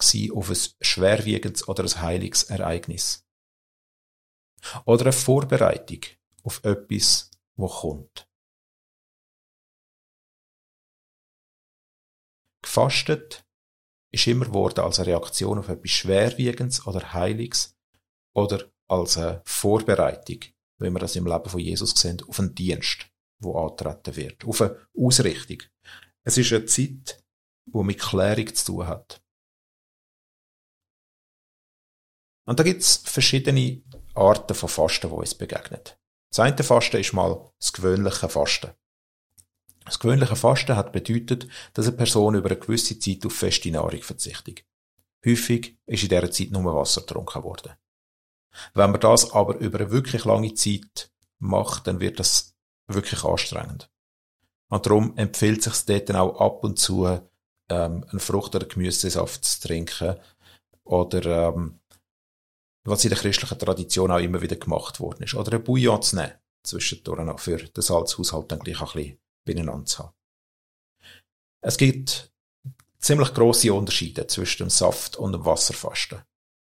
auf 0.00 0.50
ein 0.50 0.58
schwerwiegendes 0.80 1.66
oder 1.66 1.82
ein 1.82 2.00
heiliges 2.00 2.44
Ereignis. 2.44 3.26
Oder 4.84 5.04
eine 5.04 5.12
Vorbereitung 5.12 6.00
auf 6.44 6.62
etwas, 6.64 7.30
wo 7.56 7.68
kommt. 7.68 8.28
Gefastet 12.62 13.47
ist 14.10 14.26
immer 14.26 14.46
geworden 14.46 14.80
als 14.80 14.98
eine 14.98 15.08
Reaktion 15.08 15.58
auf 15.58 15.68
etwas 15.68 15.90
Schwerwiegendes 15.90 16.86
oder 16.86 17.12
Heiliges 17.12 17.76
oder 18.34 18.70
als 18.88 19.18
eine 19.18 19.42
Vorbereitung, 19.44 20.40
wenn 20.78 20.92
wir 20.92 21.00
das 21.00 21.16
im 21.16 21.26
Leben 21.26 21.48
von 21.48 21.60
Jesus 21.60 21.90
sehen, 21.90 22.22
auf 22.26 22.38
einen 22.38 22.54
Dienst, 22.54 23.06
wo 23.40 23.58
antreten 23.58 24.16
wird, 24.16 24.44
auf 24.44 24.62
eine 24.62 24.88
Ausrichtung. 24.96 25.62
Es 26.24 26.38
ist 26.38 26.52
eine 26.52 26.66
Zeit, 26.66 27.22
wo 27.70 27.82
mit 27.82 28.00
Klärung 28.00 28.54
zu 28.54 28.66
tun 28.66 28.86
hat. 28.86 29.22
Und 32.46 32.58
da 32.58 32.62
gibt 32.62 32.80
es 32.80 32.96
verschiedene 32.96 33.82
Arten 34.14 34.54
von 34.54 34.70
Fasten, 34.70 35.08
die 35.08 35.14
uns 35.14 35.34
begegnen. 35.34 35.82
Das 36.30 36.40
eine 36.40 36.62
Fasten 36.62 36.96
ist 36.96 37.12
mal 37.12 37.52
das 37.58 37.72
gewöhnliche 37.72 38.28
Fasten. 38.28 38.72
Das 39.88 39.98
gewöhnliche 39.98 40.36
Fasten 40.36 40.76
hat 40.76 40.92
bedeutet, 40.92 41.48
dass 41.72 41.86
eine 41.86 41.96
Person 41.96 42.34
über 42.34 42.50
eine 42.50 42.58
gewisse 42.58 42.98
Zeit 42.98 43.24
auf 43.24 43.32
feste 43.32 43.70
Nahrung 43.70 44.02
verzichtet. 44.02 44.62
Häufig 45.24 45.78
ist 45.86 46.02
in 46.02 46.10
dieser 46.10 46.30
Zeit 46.30 46.50
nur 46.50 46.74
Wasser 46.74 47.00
getrunken 47.00 47.42
worden. 47.42 47.72
Wenn 48.74 48.90
man 48.90 49.00
das 49.00 49.32
aber 49.32 49.56
über 49.56 49.80
eine 49.80 49.90
wirklich 49.90 50.26
lange 50.26 50.52
Zeit 50.52 51.10
macht, 51.38 51.86
dann 51.86 52.00
wird 52.00 52.20
das 52.20 52.54
wirklich 52.86 53.24
anstrengend. 53.24 53.90
Und 54.68 54.84
darum 54.84 55.16
empfiehlt 55.16 55.62
sich 55.62 55.74
dort 55.86 56.14
auch 56.14 56.38
ab 56.38 56.64
und 56.64 56.78
zu, 56.78 57.06
ähm, 57.06 58.04
einen 58.10 58.20
Frucht- 58.20 58.54
oder 58.54 58.66
Gemüsesaft 58.66 59.42
zu 59.42 59.68
trinken 59.68 60.16
oder 60.84 61.48
ähm, 61.48 61.80
was 62.84 63.04
in 63.04 63.10
der 63.10 63.18
christlichen 63.18 63.58
Tradition 63.58 64.10
auch 64.10 64.18
immer 64.18 64.42
wieder 64.42 64.56
gemacht 64.56 65.00
worden 65.00 65.22
ist. 65.22 65.34
Oder 65.34 65.54
ein 65.54 65.64
Bouillon 65.64 66.02
zu 66.02 66.16
nehmen, 66.16 66.34
zwischendurch 66.62 67.24
noch 67.24 67.40
für 67.40 67.56
den 67.56 67.82
Salzhaushalt 67.82 68.52
dann 68.52 68.58
gleich 68.58 68.80
ein 68.80 68.86
bisschen 68.92 69.18
beieinander 69.54 69.86
zu 69.86 69.98
haben. 70.00 70.14
Es 71.60 71.76
gibt 71.76 72.32
ziemlich 72.98 73.34
grosse 73.34 73.72
Unterschiede 73.72 74.26
zwischen 74.26 74.64
dem 74.64 74.70
Saft 74.70 75.16
und 75.16 75.32
dem 75.32 75.44
Wasserfasten. 75.44 76.22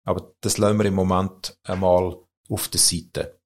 Aber 0.04 0.34
das 0.40 0.58
lassen 0.58 0.78
wir 0.78 0.86
im 0.86 0.94
Moment 0.94 1.56
einmal 1.62 2.16
auf 2.48 2.68
der 2.68 2.80
Seite. 2.80 3.38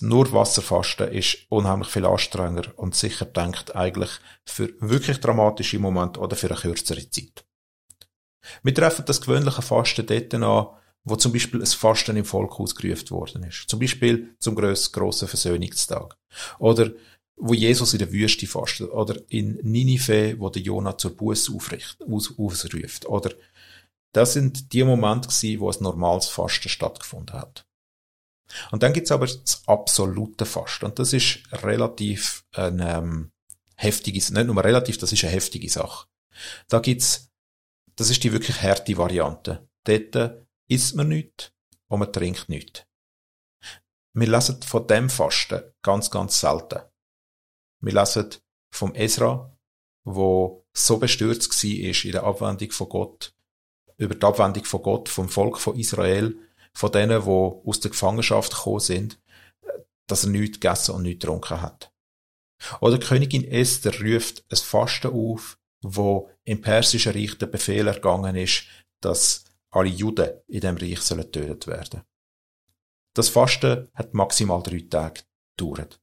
Nur 0.00 0.32
Wasserfasten 0.32 1.12
ist 1.12 1.38
unheimlich 1.50 1.88
viel 1.88 2.06
anstrengender 2.06 2.72
und 2.76 2.94
sicher 2.94 3.26
denkt 3.26 3.76
eigentlich 3.76 4.10
für 4.44 4.72
wirklich 4.80 5.20
dramatische 5.20 5.78
Momente 5.78 6.20
oder 6.20 6.36
für 6.36 6.48
eine 6.50 6.58
kürzere 6.58 7.10
Zeit. 7.10 7.44
Wir 8.62 8.74
treffen 8.74 9.04
das 9.04 9.20
gewöhnliche 9.20 9.60
Fasten 9.60 10.06
dort 10.06 10.32
an, 10.34 10.68
wo 11.04 11.16
zum 11.16 11.32
Beispiel 11.32 11.60
ein 11.60 11.66
Fasten 11.66 12.16
im 12.16 12.24
Volk 12.24 12.58
ausgerufen 12.58 13.10
worden 13.10 13.42
ist. 13.42 13.68
Zum 13.68 13.78
Beispiel 13.78 14.34
zum 14.38 14.54
grossen 14.54 15.28
Versöhnungstag. 15.28 16.16
Oder 16.58 16.92
wo 17.38 17.54
Jesus 17.54 17.92
in 17.92 18.00
der 18.00 18.12
Wüste 18.12 18.46
fastet. 18.46 18.90
Oder 18.90 19.20
in 19.28 19.58
Ninive, 19.62 20.38
wo 20.38 20.48
der 20.48 20.62
Jonah 20.62 20.98
zur 20.98 21.16
Buße 21.16 21.52
aus, 21.52 22.34
ausruft. 22.38 23.06
Oder 23.06 23.32
das 24.12 24.32
sind 24.32 24.72
die 24.72 24.84
Momente 24.84 25.28
gewesen, 25.28 25.60
wo 25.60 25.70
ein 25.70 25.76
normales 25.80 26.26
Fasten 26.26 26.68
stattgefunden 26.68 27.34
hat. 27.34 27.66
Und 28.70 28.82
dann 28.82 28.92
gibt's 28.92 29.12
aber 29.12 29.26
das 29.26 29.62
absolute 29.66 30.46
Fasten. 30.46 30.86
Und 30.86 30.98
das 30.98 31.12
ist 31.12 31.40
relativ 31.52 32.44
ein 32.52 32.80
ähm, 32.80 33.32
heftiges, 33.76 34.30
nicht 34.30 34.46
nur 34.46 34.64
relativ, 34.64 34.98
das 34.98 35.12
ist 35.12 35.24
eine 35.24 35.32
heftige 35.32 35.68
Sache. 35.68 36.08
Da 36.68 36.78
gibt's, 36.80 37.30
das 37.96 38.10
ist 38.10 38.24
die 38.24 38.32
wirklich 38.32 38.62
harte 38.62 38.96
Variante. 38.96 39.68
Dort 39.84 40.46
isst 40.68 40.94
man 40.94 41.08
nichts 41.08 41.52
und 41.88 42.00
man 42.00 42.12
trinkt 42.12 42.48
nichts. 42.48 42.84
Wir 44.14 44.28
lesen 44.28 44.62
von 44.62 44.86
dem 44.86 45.10
Fasten 45.10 45.62
ganz, 45.82 46.10
ganz 46.10 46.40
selten. 46.40 46.80
Wir 47.80 47.92
lesen 47.92 48.30
vom 48.70 48.94
Esra, 48.94 49.56
wo 50.04 50.64
so 50.72 50.98
bestürzt 50.98 51.50
war 51.50 52.04
in 52.04 52.12
der 52.12 52.24
Abwendung 52.24 52.70
von 52.70 52.88
Gott, 52.88 53.34
über 53.96 54.14
die 54.14 54.26
Abwendung 54.26 54.64
von 54.64 54.82
Gott, 54.82 55.08
vom 55.08 55.28
Volk 55.28 55.58
von 55.58 55.78
Israel, 55.78 56.38
von 56.72 56.92
denen, 56.92 57.22
die 57.22 57.28
aus 57.28 57.80
der 57.80 57.90
Gefangenschaft 57.90 58.54
gekommen 58.54 58.80
sind, 58.80 59.20
dass 60.06 60.24
er 60.24 60.30
nichts 60.30 60.60
gegessen 60.60 60.94
und 60.94 61.02
nichts 61.02 61.20
getrunken 61.20 61.60
hat. 61.60 61.92
Oder 62.80 62.98
Königin 62.98 63.44
Esther 63.44 63.92
ruft 64.00 64.44
ein 64.50 64.56
Fasten 64.56 65.12
auf, 65.12 65.58
wo 65.82 66.30
im 66.44 66.60
persischen 66.60 67.12
Reich 67.12 67.38
der 67.38 67.46
Befehl 67.46 67.86
ergangen 67.86 68.34
ist, 68.34 68.64
dass 69.00 69.44
alle 69.70 69.88
Juden 69.88 70.30
in 70.48 70.60
dem 70.60 70.76
Reich 70.76 71.00
sollen 71.00 71.22
getötet 71.22 71.66
werden. 71.66 72.02
Das 73.14 73.28
Fasten 73.28 73.88
hat 73.94 74.14
maximal 74.14 74.62
drei 74.62 74.84
Tage 74.88 75.22
gedauert. 75.56 76.00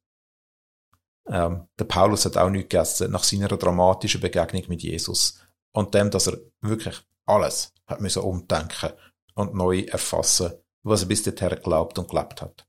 Ähm, 1.28 1.68
der 1.80 1.86
Paulus 1.86 2.26
hat 2.26 2.38
auch 2.38 2.50
nichts 2.50 2.70
gegessen 2.70 3.12
nach 3.12 3.24
seiner 3.24 3.48
dramatischen 3.48 4.22
Begegnung 4.22 4.64
mit 4.68 4.84
Jesus 4.84 5.40
und 5.72 5.94
dem, 5.94 6.12
dass 6.12 6.28
er 6.28 6.38
wirklich 6.62 6.96
alles 7.26 7.74
hat 7.88 8.02
müssen 8.02 8.24
umdenken 8.24 8.92
und 9.34 9.54
neu 9.54 9.82
erfassen, 9.82 10.54
was 10.84 11.02
er 11.02 11.08
bis 11.08 11.24
dahin 11.24 11.50
geglaubt 11.50 11.98
und 11.98 12.10
gelebt 12.10 12.42
hat. 12.42 12.68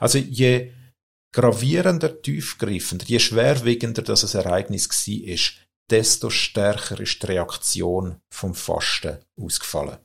Also 0.00 0.18
je 0.18 0.72
gravierender, 1.32 2.20
tiefgreifender, 2.22 3.06
je 3.06 3.18
schwerwiegender 3.18 4.02
das 4.02 4.34
Ereignis 4.34 4.88
war, 4.88 5.28
ist, 5.28 5.54
desto 5.90 6.30
stärker 6.30 7.00
ist 7.00 7.22
die 7.22 7.26
Reaktion 7.26 8.20
vom 8.30 8.54
Fasten 8.54 9.18
ausgefallen. 9.36 9.98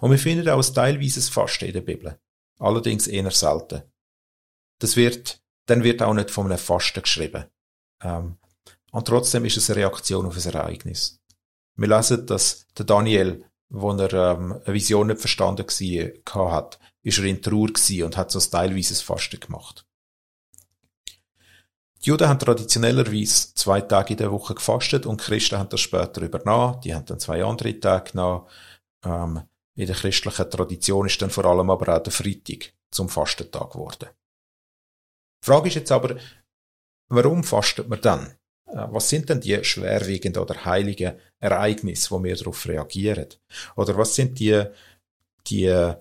Und 0.00 0.10
wir 0.10 0.18
finden 0.18 0.48
auch 0.48 0.64
ein 0.64 0.74
teilweises 0.74 1.28
Fasten 1.28 1.66
in 1.66 1.72
der 1.72 1.80
Bibel. 1.82 2.18
Allerdings 2.58 3.06
eher 3.06 3.30
selten. 3.30 3.82
Das 4.80 4.96
wird, 4.96 5.42
dann 5.66 5.84
wird 5.84 6.02
auch 6.02 6.14
nicht 6.14 6.30
von 6.30 6.46
einem 6.46 6.58
Fasten 6.58 7.02
geschrieben. 7.02 7.44
Ähm, 8.02 8.38
und 8.92 9.06
trotzdem 9.06 9.44
ist 9.44 9.56
es 9.56 9.68
eine 9.68 9.80
Reaktion 9.80 10.26
auf 10.26 10.36
ein 10.36 10.54
Ereignis. 10.54 11.20
Wir 11.76 11.88
lesen, 11.88 12.26
dass 12.26 12.66
der 12.78 12.86
Daniel, 12.86 13.44
wo 13.68 13.92
er 13.92 14.12
ähm, 14.12 14.52
eine 14.64 14.74
Vision 14.74 15.08
nicht 15.08 15.20
verstanden 15.20 15.66
war, 15.66 16.52
hat, 16.52 16.78
ist 17.02 17.18
er 17.18 17.24
in 17.24 17.42
Trauer 17.42 17.68
und 18.04 18.16
hat 18.16 18.30
so 18.30 18.38
ein 18.38 18.50
teilweises 18.50 19.02
Fasten 19.02 19.40
gemacht. 19.40 19.84
Die 22.02 22.10
Juden 22.10 22.28
haben 22.28 22.38
traditionellerweise 22.38 23.54
zwei 23.54 23.80
Tage 23.80 24.14
in 24.14 24.18
der 24.18 24.30
Woche 24.30 24.54
gefastet 24.54 25.06
und 25.06 25.20
die 25.20 25.24
Christen 25.24 25.58
haben 25.58 25.68
das 25.68 25.80
später 25.80 26.22
übernommen. 26.22 26.80
Die 26.82 26.94
haben 26.94 27.04
dann 27.04 27.18
zwei 27.18 27.44
andere 27.44 27.78
Tage 27.80 28.12
genommen. 28.12 28.46
Ähm, 29.04 29.42
in 29.74 29.86
der 29.86 29.96
christlichen 29.96 30.50
Tradition 30.50 31.06
ist 31.06 31.20
dann 31.20 31.30
vor 31.30 31.44
allem 31.44 31.68
aber 31.68 31.96
auch 31.96 32.02
der 32.02 32.12
Freitag 32.12 32.72
zum 32.90 33.08
Fastentag 33.08 33.72
geworden. 33.72 34.08
Die 35.46 35.52
Frage 35.52 35.68
ist 35.68 35.74
jetzt 35.76 35.92
aber, 35.92 36.16
warum 37.08 37.44
fastet 37.44 37.88
man 37.88 38.00
dann? 38.00 38.26
Äh, 38.66 38.88
was 38.90 39.08
sind 39.08 39.28
denn 39.28 39.40
die 39.40 39.62
schwerwiegenden 39.62 40.42
oder 40.42 40.64
heiligen 40.64 41.20
Ereignisse, 41.38 42.10
wo 42.10 42.24
wir 42.24 42.34
darauf 42.34 42.66
reagieren? 42.66 43.28
Oder 43.76 43.96
was 43.96 44.16
sind 44.16 44.40
die, 44.40 44.64
die 45.46 45.92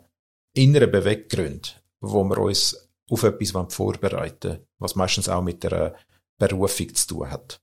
inneren 0.56 0.92
Beweggründe, 0.92 1.70
wo 2.00 2.24
wir 2.24 2.40
uns 2.40 2.90
auf 3.08 3.22
etwas 3.22 3.52
vorbereiten 3.74 4.66
was 4.80 4.96
meistens 4.96 5.30
auch 5.30 5.44
mit 5.44 5.64
der 5.64 5.96
Berufung 6.40 6.94
zu 6.96 7.08
tun 7.08 7.30
hat. 7.30 7.62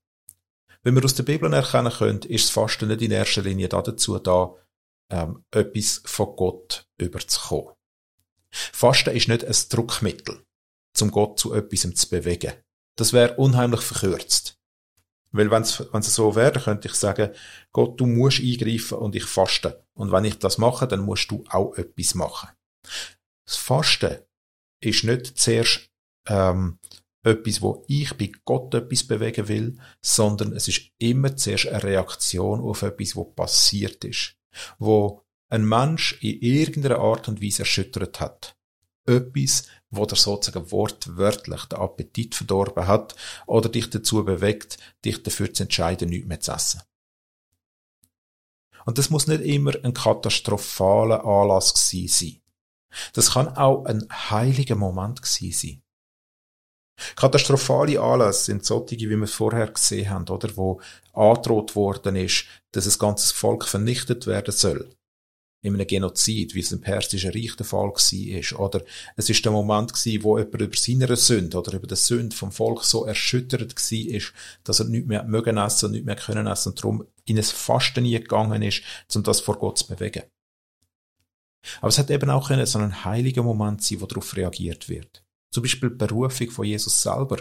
Wenn 0.82 0.94
wir 0.94 1.04
aus 1.04 1.14
der 1.14 1.24
Bibel 1.24 1.52
erkennen 1.52 1.92
können, 1.92 2.22
ist 2.22 2.46
das 2.46 2.50
Fasten 2.50 2.88
nicht 2.88 3.02
in 3.02 3.10
erster 3.10 3.42
Linie 3.42 3.68
dazu 3.68 4.18
da, 4.18 4.54
ähm, 5.10 5.44
etwas 5.50 6.02
von 6.04 6.36
Gott 6.36 6.86
überzukommen. 6.96 7.74
Fasten 8.50 9.14
ist 9.14 9.28
nicht 9.28 9.44
ein 9.44 9.56
Druckmittel, 9.68 10.44
zum 10.92 11.10
Gott 11.10 11.38
zu 11.38 11.54
etwas 11.54 11.80
zu 11.94 12.08
bewegen. 12.08 12.52
Das 12.96 13.12
wäre 13.12 13.36
unheimlich 13.36 13.80
verkürzt. 13.80 14.58
Weil 15.32 15.50
wenn 15.50 15.62
es 15.62 16.14
so 16.14 16.34
wäre, 16.34 16.60
könnte 16.60 16.88
ich 16.88 16.94
sagen, 16.94 17.30
Gott, 17.72 17.98
du 17.98 18.06
musst 18.06 18.40
eingreifen 18.40 18.98
und 18.98 19.16
ich 19.16 19.24
faste. 19.24 19.84
Und 19.94 20.12
wenn 20.12 20.24
ich 20.24 20.38
das 20.38 20.58
mache, 20.58 20.86
dann 20.86 21.00
musst 21.00 21.30
du 21.30 21.42
auch 21.48 21.74
etwas 21.74 22.14
machen. 22.14 22.50
Das 23.46 23.56
Fasten 23.56 24.18
ist 24.80 25.04
nicht 25.04 25.38
zuerst 25.38 25.90
ähm, 26.28 26.78
etwas, 27.24 27.62
wo 27.62 27.84
ich 27.88 28.16
bei 28.16 28.30
Gott 28.44 28.74
etwas 28.74 29.04
bewegen 29.04 29.48
will, 29.48 29.78
sondern 30.02 30.52
es 30.52 30.68
ist 30.68 30.90
immer 30.98 31.36
zuerst 31.36 31.68
eine 31.68 31.82
Reaktion 31.82 32.60
auf 32.60 32.82
etwas, 32.82 33.16
wo 33.16 33.24
passiert 33.24 34.04
ist, 34.04 34.36
wo 34.78 35.22
ein 35.48 35.64
Mensch 35.64 36.18
in 36.22 36.40
irgendeiner 36.40 36.98
Art 36.98 37.28
und 37.28 37.42
Weise 37.42 37.62
erschüttert 37.62 38.20
hat. 38.20 38.56
Etwas, 39.04 39.64
wo 39.90 40.06
der 40.06 40.16
sozusagen 40.16 40.70
wortwörtlich 40.70 41.64
den 41.64 41.78
Appetit 41.78 42.34
verdorben 42.34 42.86
hat 42.86 43.16
oder 43.46 43.68
dich 43.68 43.90
dazu 43.90 44.24
bewegt, 44.24 44.78
dich 45.04 45.22
dafür 45.22 45.52
zu 45.52 45.64
entscheiden, 45.64 46.08
nichts 46.08 46.28
mehr 46.28 46.40
zu 46.40 46.52
essen. 46.52 46.82
Und 48.84 48.98
das 48.98 49.10
muss 49.10 49.26
nicht 49.26 49.42
immer 49.42 49.72
ein 49.84 49.94
katastrophaler 49.94 51.24
Anlass 51.24 51.74
gewesen 51.74 52.08
sein. 52.08 52.40
Das 53.12 53.32
kann 53.32 53.56
auch 53.56 53.84
ein 53.84 54.06
heiliger 54.10 54.74
Moment 54.74 55.22
gewesen 55.22 55.52
sein. 55.52 55.82
Katastrophale 57.16 58.00
Anlässe 58.00 58.44
sind 58.44 58.64
solche, 58.64 58.96
wie 58.96 59.08
wir 59.08 59.22
es 59.22 59.32
vorher 59.32 59.68
gesehen 59.68 60.10
haben, 60.10 60.28
oder, 60.28 60.56
wo 60.56 60.80
angedroht 61.12 61.74
worden 61.74 62.16
ist, 62.16 62.44
dass 62.72 62.86
ein 62.86 62.98
ganzes 62.98 63.32
Volk 63.32 63.64
vernichtet 63.64 64.26
werden 64.26 64.52
soll. 64.52 64.88
In 65.64 65.74
einem 65.74 65.86
Genozid, 65.86 66.54
wie 66.54 66.60
es 66.60 66.72
im 66.72 66.80
Persischen 66.80 67.30
Reich 67.30 67.54
der 67.56 67.64
Fall 67.64 67.88
war. 67.88 68.60
Oder 68.60 68.84
es 69.16 69.30
ist 69.30 69.44
der 69.44 69.52
Moment 69.52 69.92
gewesen, 69.92 70.24
wo 70.24 70.36
jemand 70.36 70.60
über 70.60 70.76
seine 70.76 71.16
Sünde 71.16 71.56
oder 71.56 71.74
über 71.74 71.86
die 71.86 71.94
Sünde 71.94 72.34
vom 72.34 72.50
Volk 72.50 72.84
so 72.84 73.04
erschüttert 73.04 73.76
war, 73.76 74.22
dass 74.64 74.80
er 74.80 74.86
nicht 74.86 75.06
mehr 75.06 75.22
mögen 75.22 75.58
essen 75.58 75.86
und 75.86 75.92
nicht 75.92 76.04
mehr 76.04 76.16
können 76.16 76.48
essen 76.48 76.70
und 76.70 76.78
darum 76.78 77.06
in 77.24 77.38
ein 77.38 77.44
Fasten 77.44 78.04
gegangen 78.04 78.62
ist, 78.62 78.82
um 79.14 79.22
das 79.22 79.40
vor 79.40 79.56
Gott 79.58 79.78
zu 79.78 79.86
bewegen. 79.86 80.24
Aber 81.80 81.88
es 81.88 81.98
hat 81.98 82.10
eben 82.10 82.30
auch 82.30 82.50
so 82.66 82.78
ein 82.78 83.04
heiliger 83.04 83.44
Moment 83.44 83.82
sein, 83.84 84.00
wo 84.00 84.06
darauf 84.06 84.36
reagiert 84.36 84.88
wird. 84.88 85.22
Zum 85.52 85.62
Beispiel 85.62 85.90
die 85.90 85.96
Berufung 85.96 86.50
von 86.50 86.64
Jesus 86.64 87.02
selber. 87.02 87.38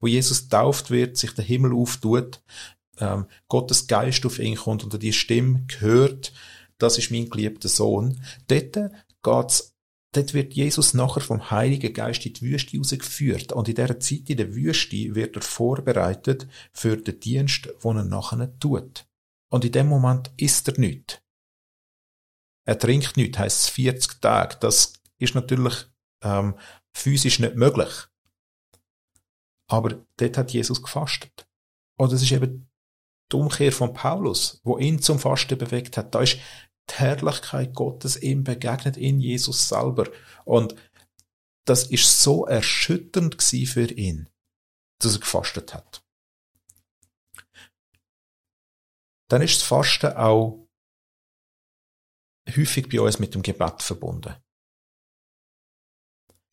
Wo 0.00 0.06
Jesus 0.06 0.48
tauft 0.48 0.90
wird, 0.90 1.18
sich 1.18 1.32
der 1.32 1.44
Himmel 1.44 1.74
auftut, 1.74 2.40
ähm, 2.98 3.26
Gottes 3.48 3.86
Geist 3.86 4.24
auf 4.24 4.38
ihn 4.38 4.56
kommt 4.56 4.82
und 4.82 4.94
er 4.94 4.98
die 4.98 5.12
Stimme 5.12 5.66
hört, 5.78 6.32
das 6.82 6.98
ist 6.98 7.10
mein 7.10 7.30
geliebter 7.30 7.68
Sohn. 7.68 8.20
Dort 8.48 8.92
geht's 9.22 9.70
Dort 10.12 10.34
wird 10.34 10.54
Jesus 10.54 10.92
nachher 10.92 11.20
vom 11.20 11.52
Heiligen 11.52 11.94
Geist 11.94 12.26
in 12.26 12.32
die 12.32 12.42
Wüste 12.42 12.76
rausgeführt. 12.76 13.52
Und 13.52 13.68
in 13.68 13.76
dieser 13.76 14.00
Zeit 14.00 14.28
in 14.28 14.38
der 14.38 14.54
Wüste 14.54 15.14
wird 15.14 15.36
er 15.36 15.42
vorbereitet 15.42 16.48
für 16.72 16.96
den 16.96 17.20
Dienst, 17.20 17.68
den 17.84 17.96
er 17.96 18.04
nachher 18.04 18.58
tut. 18.58 19.06
Und 19.50 19.64
in 19.64 19.72
dem 19.72 19.86
Moment 19.86 20.32
isst 20.36 20.66
er 20.66 20.78
nichts. 20.80 21.20
Er 22.64 22.78
trinkt 22.78 23.16
nichts, 23.16 23.38
heisst 23.38 23.70
40 23.70 24.20
Tage. 24.20 24.56
Das 24.60 24.94
ist 25.18 25.36
natürlich 25.36 25.74
ähm, 26.22 26.54
physisch 26.92 27.38
nicht 27.38 27.54
möglich. 27.54 27.90
Aber 29.68 30.04
dort 30.16 30.36
hat 30.36 30.52
Jesus 30.52 30.82
gefastet. 30.82 31.48
Und 31.96 32.12
das 32.12 32.22
ist 32.22 32.32
eben 32.32 32.68
die 33.30 33.36
Umkehr 33.36 33.70
von 33.70 33.94
Paulus, 33.94 34.60
wo 34.64 34.78
ihn 34.78 35.00
zum 35.00 35.20
Fasten 35.20 35.56
bewegt 35.56 35.96
hat. 35.96 36.14
Da 36.14 36.22
ist 36.22 36.38
die 36.90 36.94
Herrlichkeit 36.96 37.74
Gottes 37.74 38.16
ihm 38.16 38.44
begegnet 38.44 38.96
in 38.96 39.20
Jesus 39.20 39.68
selber. 39.68 40.08
Und 40.44 40.74
das 41.64 41.86
ist 41.90 42.22
so 42.22 42.46
erschütternd 42.46 43.42
für 43.42 43.90
ihn, 43.90 44.28
dass 44.98 45.14
er 45.14 45.20
gefastet 45.20 45.74
hat. 45.74 46.04
Dann 49.28 49.42
ist 49.42 49.60
das 49.60 49.68
Fasten 49.68 50.12
auch 50.14 50.68
häufig 52.48 52.88
bei 52.88 53.00
uns 53.00 53.18
mit 53.18 53.34
dem 53.34 53.42
Gebet 53.42 53.82
verbunden. 53.82 54.34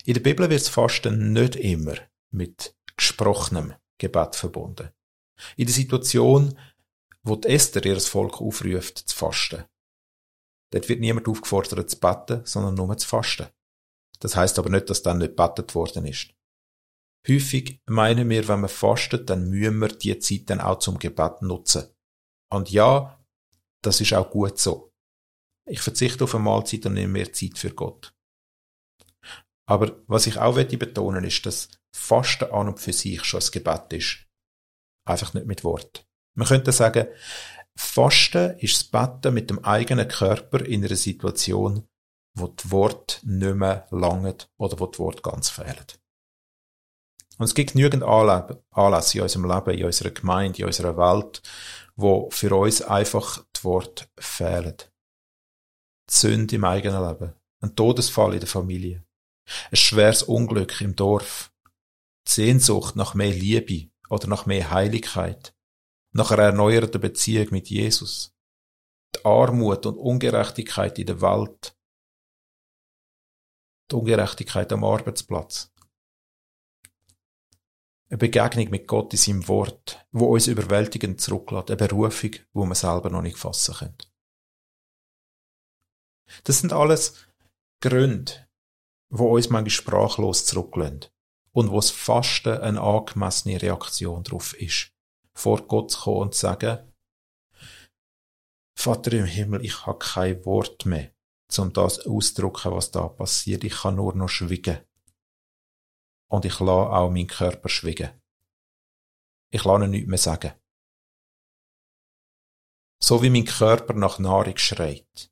In 0.06 0.14
der 0.14 0.22
Bibel 0.22 0.50
wird 0.50 0.62
das 0.62 0.70
Fasten 0.70 1.34
nicht 1.34 1.56
immer 1.56 1.96
mit 2.32 2.76
gesprochenem 2.96 3.74
Gebet 3.98 4.36
verbunden. 4.36 4.90
In 5.56 5.66
der 5.66 5.76
Situation, 5.76 6.58
wo 7.24 7.36
die 7.36 7.50
Esther 7.50 7.86
ihr 7.86 8.00
Volk 8.00 8.40
aufruft, 8.40 8.98
zu 9.00 9.16
fasten. 9.16 9.66
Dort 10.72 10.90
wird 10.90 11.00
niemand 11.00 11.28
aufgefordert 11.28 11.90
zu 11.90 12.00
beten, 12.00 12.42
sondern 12.46 12.76
nur 12.76 12.98
zu 12.98 13.08
fasten. 13.08 13.48
Das 14.20 14.36
heißt 14.36 14.60
aber 14.60 14.70
nicht, 14.70 14.90
dass 14.90 15.04
dann 15.04 15.20
nicht 15.20 15.36
betet 15.36 15.76
worden 15.76 16.06
ist. 16.06 16.34
Häufig 17.28 17.82
meinen 17.86 18.30
wir, 18.30 18.48
wenn 18.48 18.62
wir 18.62 18.70
fasten, 18.70 19.26
dann 19.26 19.50
müssen 19.50 19.80
wir 19.80 19.90
die 19.90 20.18
Zeit 20.20 20.50
dann 20.50 20.62
auch 20.62 20.80
zum 20.80 20.98
Gebet 20.98 21.42
nutzen. 21.42 21.94
Und 22.50 22.72
ja, 22.72 23.22
das 23.84 24.02
ist 24.02 24.14
auch 24.14 24.30
gut 24.30 24.58
so. 24.58 24.94
Ich 25.70 25.82
verzichte 25.82 26.24
auf 26.24 26.34
eine 26.34 26.44
Mahlzeit 26.44 26.86
und 26.86 26.94
nehme 26.94 27.14
mehr 27.14 27.34
Zeit 27.34 27.58
für 27.58 27.72
Gott. 27.72 28.14
Aber 29.70 30.02
was 30.08 30.28
ich 30.28 30.38
auch 30.38 30.56
betonen 30.56 31.26
ist, 31.26 31.46
dass 31.46 31.70
Fasten 31.94 32.52
an 32.52 32.70
und 32.70 32.80
für 32.80 32.94
sich 32.94 33.24
schon 33.26 33.42
ein 33.42 33.52
Gebet 33.52 33.94
ist. 33.94 34.26
Einfach 35.06 35.34
nicht 35.34 35.46
mit 35.46 35.64
Wort. 35.64 36.08
Man 36.38 36.48
könnte 36.48 36.72
sagen, 36.72 37.08
Fasten 37.80 38.58
ist 38.58 38.76
das 38.76 38.84
Betten 38.86 39.34
mit 39.34 39.50
dem 39.50 39.64
eigenen 39.64 40.08
Körper 40.08 40.66
in 40.66 40.84
einer 40.84 40.96
Situation, 40.96 41.88
wo 42.34 42.48
die 42.48 42.72
Wort 42.72 43.22
nicht 43.24 43.56
mehr 43.56 43.88
langen 43.92 44.36
oder 44.58 44.80
wo 44.80 44.88
die 44.88 45.00
Wort 45.00 45.22
ganz 45.22 45.50
fehlen. 45.50 45.86
Und 47.38 47.46
es 47.46 47.54
gibt 47.54 47.74
genügend 47.74 48.04
Anlässe 48.04 49.18
in 49.18 49.24
unserem 49.24 49.46
Leben, 49.46 49.78
in 49.78 49.86
unserer 49.86 50.10
Gemeinde, 50.10 50.60
in 50.60 50.66
unserer 50.66 50.98
Welt, 50.98 51.44
wo 51.96 52.30
für 52.32 52.56
uns 52.56 52.82
einfach 52.82 53.44
die 53.56 53.64
Wort 53.64 54.10
fehlen. 54.18 54.78
Die 56.10 56.16
Sünde 56.16 56.56
im 56.56 56.64
eigenen 56.64 57.08
Leben, 57.08 57.34
ein 57.62 57.76
Todesfall 57.76 58.34
in 58.34 58.40
der 58.40 58.50
Familie, 58.50 59.06
ein 59.70 59.76
schweres 59.76 60.24
Unglück 60.24 60.82
im 60.82 60.96
Dorf, 60.96 61.52
die 62.28 62.32
Sehnsucht 62.32 62.96
nach 62.96 63.14
mehr 63.14 63.34
Liebe 63.34 63.92
oder 64.10 64.28
nach 64.28 64.48
mehr 64.48 64.72
Heiligkeit, 64.72 65.54
nach 66.18 66.32
einer 66.32 66.44
erneuerten 66.44 67.00
Beziehung 67.00 67.50
mit 67.52 67.70
Jesus, 67.70 68.36
die 69.16 69.24
Armut 69.24 69.86
und 69.86 69.98
Ungerechtigkeit 69.98 70.98
in 70.98 71.06
der 71.06 71.22
Welt, 71.22 71.78
die 73.92 73.96
Ungerechtigkeit 73.96 74.74
am 74.74 74.84
Arbeitsplatz. 74.84 75.72
Eine 78.10 78.18
Begegnung 78.18 78.72
mit 78.72 78.88
Gott 78.88 79.14
in 79.14 79.20
seinem 79.20 79.48
Wort, 79.48 80.08
wo 80.12 80.34
uns 80.34 80.48
überwältigend 80.48 81.22
zurücklässt. 81.22 81.70
Eine 81.70 81.78
Berufung, 81.88 82.32
wo 82.52 82.66
wir 82.66 82.76
selber 82.76 83.12
noch 83.12 83.22
nicht 83.22 83.38
fassen 83.38 83.76
können. 83.76 83.98
Das 86.46 86.60
sind 86.60 86.74
alles 86.74 87.28
Gründe, 87.80 88.48
wo 89.10 89.36
uns 89.36 89.50
manchmal 89.50 89.70
sprachlos 89.70 90.46
zurücklassen 90.46 91.06
und 91.52 91.70
wo 91.70 91.76
das 91.76 91.92
Fasten 91.92 92.58
eine 92.58 92.82
angemessene 92.82 93.62
Reaktion 93.62 94.24
darauf 94.24 94.60
ist, 94.60 94.97
vor 95.38 95.68
Gott 95.68 95.92
zu 95.92 96.00
kommen 96.02 96.22
und 96.22 96.34
zu 96.34 96.42
sagen, 96.42 96.94
Vater 98.76 99.14
im 99.14 99.26
Himmel, 99.26 99.64
ich 99.64 99.86
habe 99.86 100.00
kein 100.00 100.44
Wort 100.46 100.86
mehr, 100.86 101.14
um 101.58 101.72
das 101.74 102.06
auszudrücken, 102.06 102.72
was 102.72 102.92
da 102.92 103.08
passiert. 103.08 103.64
Ich 103.64 103.74
kann 103.74 103.96
nur 103.96 104.16
noch 104.16 104.30
schwiegen. 104.30 104.80
Und 106.30 106.46
ich 106.46 106.60
lasse 106.60 106.92
auch 106.92 107.10
meinen 107.10 107.28
Körper 107.28 107.70
schwiegen. 107.70 108.22
Ich 109.52 109.64
lasse 109.64 109.86
ihn 109.86 109.92
nichts 109.92 110.08
mehr 110.08 110.18
sagen. 110.18 110.54
So 113.02 113.22
wie 113.22 113.30
mein 113.30 113.46
Körper 113.46 113.94
nach 113.94 114.20
Nahrung 114.20 114.58
schreit. 114.58 115.32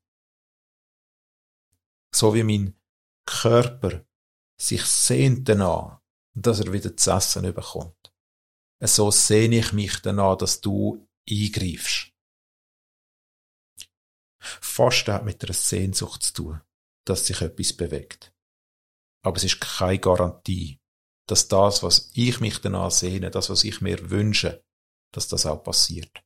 So 2.13 2.33
wie 2.33 2.43
mein 2.43 2.79
Körper 3.25 4.05
sich 4.57 4.85
sehnt 4.85 5.49
danach, 5.49 6.01
dass 6.33 6.59
er 6.59 6.71
wieder 6.71 6.95
zu 6.95 7.11
essen 7.11 7.53
bekommt. 7.53 8.14
So 8.81 9.09
sehne 9.09 9.59
ich 9.59 9.73
mich 9.73 10.01
danach, 10.01 10.37
dass 10.37 10.61
du 10.61 11.07
eingreifst. 11.29 12.11
Fasten 14.39 15.13
hat 15.13 15.25
mit 15.25 15.43
einer 15.43 15.53
Sehnsucht 15.53 16.21
zu 16.23 16.33
tun, 16.33 16.61
dass 17.05 17.25
sich 17.25 17.41
etwas 17.41 17.73
bewegt. 17.73 18.33
Aber 19.23 19.37
es 19.37 19.43
ist 19.43 19.59
keine 19.59 19.99
Garantie, 19.99 20.79
dass 21.27 21.47
das, 21.47 21.81
was 21.81 22.11
ich 22.13 22.39
mich 22.39 22.59
danach 22.59 22.91
sehne, 22.91 23.31
das, 23.31 23.49
was 23.49 23.63
ich 23.63 23.81
mir 23.81 24.11
wünsche, 24.11 24.63
dass 25.11 25.27
das 25.27 25.45
auch 25.45 25.63
passiert. 25.63 26.23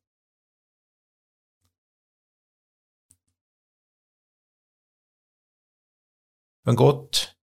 Wenn 6.65 6.75
Gott 6.75 7.37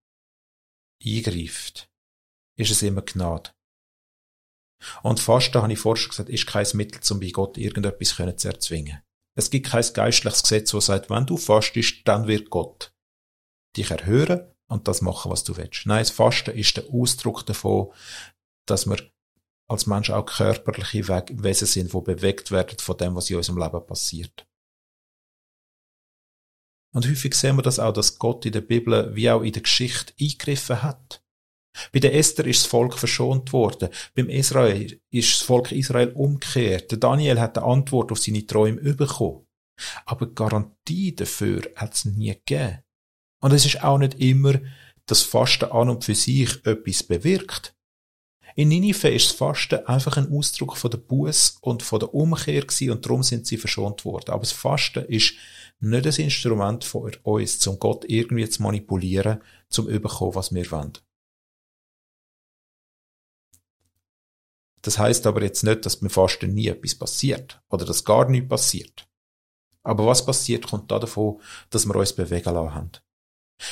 eingreift, 1.03 1.91
ist 2.57 2.71
es 2.71 2.83
immer 2.83 3.03
Gnade. 3.03 3.56
Und 5.03 5.21
Fasten, 5.21 5.63
habe 5.63 5.73
ich 5.73 5.79
vorher 5.79 6.01
schon 6.01 6.11
gesagt, 6.11 6.29
ist 6.29 6.47
kein 6.47 6.67
Mittel, 6.75 7.01
um 7.11 7.21
bei 7.21 7.31
Gott 7.31 7.57
irgendetwas 7.57 8.17
zu 8.37 8.49
erzwingen. 8.49 9.01
Es 9.37 9.51
gibt 9.51 9.67
kein 9.67 9.85
geistliches 9.93 10.43
Gesetz, 10.43 10.71
das 10.71 10.87
sagt, 10.87 11.11
wenn 11.11 11.27
du 11.27 11.37
fastest, 11.37 12.07
dann 12.07 12.27
wird 12.27 12.51
Gott 12.51 12.93
dich 13.77 13.91
erhören 13.91 14.51
und 14.69 14.89
das 14.89 15.03
machen, 15.03 15.31
was 15.31 15.45
du 15.45 15.57
willst. 15.57 15.87
Nein, 15.87 16.01
das 16.01 16.11
Fasten 16.11 16.57
ist 16.57 16.77
der 16.77 16.89
Ausdruck 16.91 17.45
davon, 17.45 17.93
dass 18.67 18.87
wir 18.87 18.99
als 19.69 19.87
Menschen 19.87 20.15
auch 20.15 20.25
körperliche 20.25 21.09
Wesen 21.09 21.67
sind, 21.67 21.93
die 21.93 22.01
bewegt 22.01 22.51
werden 22.51 22.79
von 22.79 22.97
dem, 22.97 23.15
was 23.15 23.31
in 23.31 23.37
unserem 23.37 23.59
Leben 23.59 23.87
passiert. 23.87 24.47
Und 26.95 27.07
häufig 27.07 27.35
sehen 27.35 27.57
wir 27.57 27.63
das 27.63 27.79
auch, 27.79 27.93
dass 27.93 28.19
Gott 28.19 28.47
in 28.47 28.53
der 28.53 28.63
Bibel 28.63 29.15
wie 29.15 29.31
auch 29.31 29.43
in 29.43 29.53
der 29.53 29.63
Geschichte 29.63 30.15
eingegriffen 30.19 30.83
hat. 30.83 31.23
Bei 31.93 32.01
der 32.01 32.15
Esther 32.15 32.47
ist 32.47 32.63
das 32.63 32.67
Volk 32.67 32.99
verschont 32.99 33.53
worden. 33.53 33.89
Beim 34.15 34.29
Israel 34.29 35.01
ist 35.11 35.33
das 35.33 35.43
Volk 35.43 35.73
Israel 35.73 36.13
umgekehrt. 36.13 36.91
Der 36.91 36.99
Daniel 36.99 37.41
hat 37.41 37.59
eine 37.59 37.67
Antwort 37.67 38.13
auf 38.13 38.19
seine 38.19 38.47
Träume 38.47 38.95
bekommen. 38.95 39.47
Aber 40.05 40.27
Garantie 40.27 41.15
dafür 41.15 41.63
hat 41.77 41.95
es 41.95 42.05
nie 42.05 42.33
gegeben. 42.33 42.79
Und 43.41 43.53
es 43.53 43.67
ist 43.67 43.83
auch 43.85 43.99
nicht 43.99 44.19
immer, 44.21 44.55
dass 45.07 45.23
Fasten 45.23 45.71
an 45.71 45.91
und 45.91 46.05
für 46.05 46.15
sich 46.15 46.65
etwas 46.67 47.03
bewirkt. 47.03 47.75
In 48.59 48.69
Ninive 48.69 49.11
ist 49.11 49.29
das 49.29 49.37
Fasten 49.37 49.85
einfach 49.87 50.17
ein 50.17 50.33
Ausdruck 50.33 50.79
von 50.79 50.91
der 50.91 50.97
Buß 50.97 51.59
und 51.61 51.83
von 51.83 52.01
der 52.01 52.15
Umkehr 52.15 52.63
gewesen 52.63 52.91
und 52.91 53.05
darum 53.05 53.23
sind 53.23 53.47
sie 53.47 53.59
verschont 53.59 54.07
worden. 54.07 54.31
Aber 54.31 54.41
das 54.41 54.53
Fasten 54.53 55.05
ist 55.05 55.35
nicht 55.79 56.07
ein 56.07 56.25
Instrument 56.25 56.83
von 56.83 57.13
uns, 57.23 57.67
um 57.67 57.79
Gott 57.79 58.07
irgendwie 58.09 58.49
zu 58.49 58.63
manipulieren, 58.63 59.43
zum 59.69 59.89
überkommen, 59.89 60.35
was 60.35 60.55
wir 60.55 60.71
wollen. 60.71 60.95
Das 64.87 65.01
heißt 65.01 65.27
aber 65.27 65.43
jetzt 65.43 65.65
nicht, 65.65 65.85
dass 65.85 65.97
beim 65.97 66.11
Fasten 66.11 66.55
nie 66.55 66.69
etwas 66.69 66.95
passiert 66.95 67.61
oder 67.71 67.85
dass 67.85 68.05
gar 68.05 68.29
nichts 68.29 68.49
passiert. 68.49 69.09
Aber 69.83 70.07
was 70.07 70.25
passiert, 70.25 70.69
kommt 70.69 70.93
da 70.93 71.01
davon, 71.01 71.43
dass 71.71 71.87
wir 71.87 71.97
uns 71.97 72.13
bewegen 72.13 72.55
lassen 72.55 72.73
haben. 72.73 72.93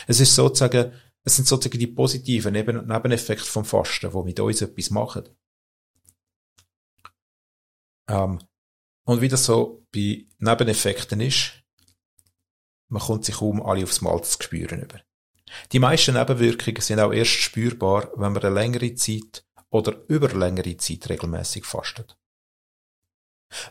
Es 0.09 0.19
ist 0.19 0.35
sozusagen, 0.35 0.93
es 1.23 1.37
sind 1.37 1.47
sozusagen 1.47 1.79
die 1.79 1.87
positiven 1.87 2.53
Neben 2.53 2.85
Nebeneffekte 2.89 3.45
vom 3.45 3.65
Fasten, 3.65 4.11
die 4.11 4.25
mit 4.25 4.41
uns 4.41 4.61
etwas 4.61 4.91
machen. 4.91 5.29
Ähm, 8.11 8.41
und 9.07 9.21
wie 9.21 9.29
das 9.29 9.45
so 9.45 9.87
bei 9.93 10.27
Nebeneffekten 10.39 11.21
ist, 11.21 11.63
man 12.89 13.03
kommt 13.03 13.25
sich 13.25 13.37
kaum 13.37 13.63
alle 13.63 13.85
aufs 13.85 14.01
Mal 14.01 14.21
zu 14.25 14.43
spüren 14.43 14.83
über. 14.83 15.01
Die 15.71 15.79
meisten 15.79 16.17
Nebenwirkungen 16.17 16.81
sind 16.81 16.99
auch 16.99 17.13
erst 17.13 17.31
spürbar, 17.31 18.11
wenn 18.17 18.33
man 18.33 18.43
eine 18.43 18.53
längere 18.53 18.97
Zeit 18.97 19.44
oder 19.75 20.05
über 20.07 20.29
längere 20.29 20.77
Zeit 20.77 21.09
regelmäßig 21.09 21.65
fastet. 21.65 22.17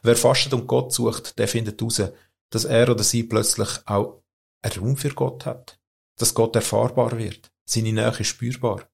Wer 0.01 0.17
fastet 0.17 0.53
und 0.53 0.67
Gott 0.67 0.91
sucht, 0.91 1.39
der 1.39 1.47
findet 1.47 1.79
heraus, 1.79 2.01
dass 2.49 2.65
er 2.65 2.89
oder 2.89 3.03
sie 3.03 3.23
plötzlich 3.23 3.69
auch 3.85 4.21
einen 4.61 4.79
Raum 4.79 4.97
für 4.97 5.13
Gott 5.13 5.45
hat, 5.45 5.79
dass 6.17 6.33
Gott 6.33 6.57
erfahrbar 6.57 7.17
wird, 7.17 7.51
seine 7.63 7.93
Nähe 7.93 8.23
spürbar. 8.25 8.89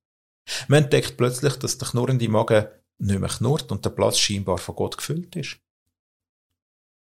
Man 0.67 0.83
entdeckt 0.83 1.17
plötzlich, 1.17 1.55
dass 1.55 1.79
der 1.79 1.87
knurrende 1.87 2.29
Magen 2.29 2.67
nicht 2.99 3.19
mehr 3.19 3.29
knurrt 3.29 3.71
und 3.71 3.83
der 3.83 3.89
Platz 3.89 4.19
scheinbar 4.19 4.59
von 4.59 4.75
Gott 4.75 4.97
gefüllt 4.97 5.35
ist. 5.35 5.59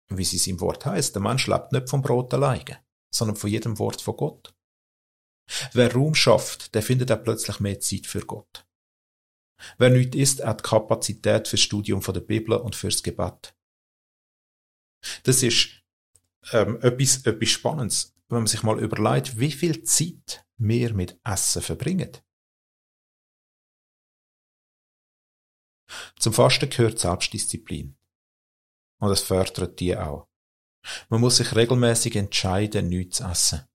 Wie 0.08 0.22
es 0.22 0.46
im 0.46 0.60
Wort 0.60 0.86
heißt, 0.86 1.16
der 1.16 1.22
Mensch 1.22 1.48
lebt 1.48 1.72
nicht 1.72 1.90
vom 1.90 2.02
Brot 2.02 2.32
alleine, 2.32 2.78
sondern 3.10 3.36
von 3.36 3.50
jedem 3.50 3.78
Wort 3.80 4.00
von 4.00 4.16
Gott. 4.16 4.54
Wer 5.72 5.92
Raum 5.92 6.14
schafft, 6.14 6.76
der 6.76 6.82
findet 6.82 7.10
auch 7.10 7.22
plötzlich 7.24 7.58
mehr 7.58 7.80
Zeit 7.80 8.06
für 8.06 8.20
Gott. 8.20 8.66
Wer 9.78 9.90
nichts 9.90 10.16
ist, 10.16 10.44
hat 10.44 10.62
Kapazität 10.62 11.48
fürs 11.48 11.60
Studium 11.60 12.02
von 12.02 12.14
der 12.14 12.20
Bibel 12.20 12.56
und 12.56 12.74
fürs 12.74 13.02
Gebet. 13.02 13.54
Das 15.22 15.42
ist 15.42 15.82
ähm, 16.52 16.78
etwas, 16.82 17.24
etwas 17.24 17.48
Spannendes, 17.48 18.14
wenn 18.28 18.38
man 18.38 18.46
sich 18.46 18.62
mal 18.62 18.82
überlegt, 18.82 19.38
wie 19.38 19.52
viel 19.52 19.82
Zeit 19.82 20.44
wir 20.56 20.94
mit 20.94 21.18
Essen 21.24 21.62
verbringen. 21.62 22.16
Zum 26.18 26.32
Fasten 26.32 26.70
gehört 26.70 26.98
Selbstdisziplin. 26.98 27.96
Und 29.00 29.10
es 29.10 29.22
fördert 29.22 29.80
die 29.80 29.96
auch. 29.96 30.28
Man 31.08 31.20
muss 31.20 31.36
sich 31.36 31.54
regelmäßig 31.54 32.16
entscheiden, 32.16 32.88
nichts 32.88 33.18
zu 33.18 33.24
essen. 33.24 33.69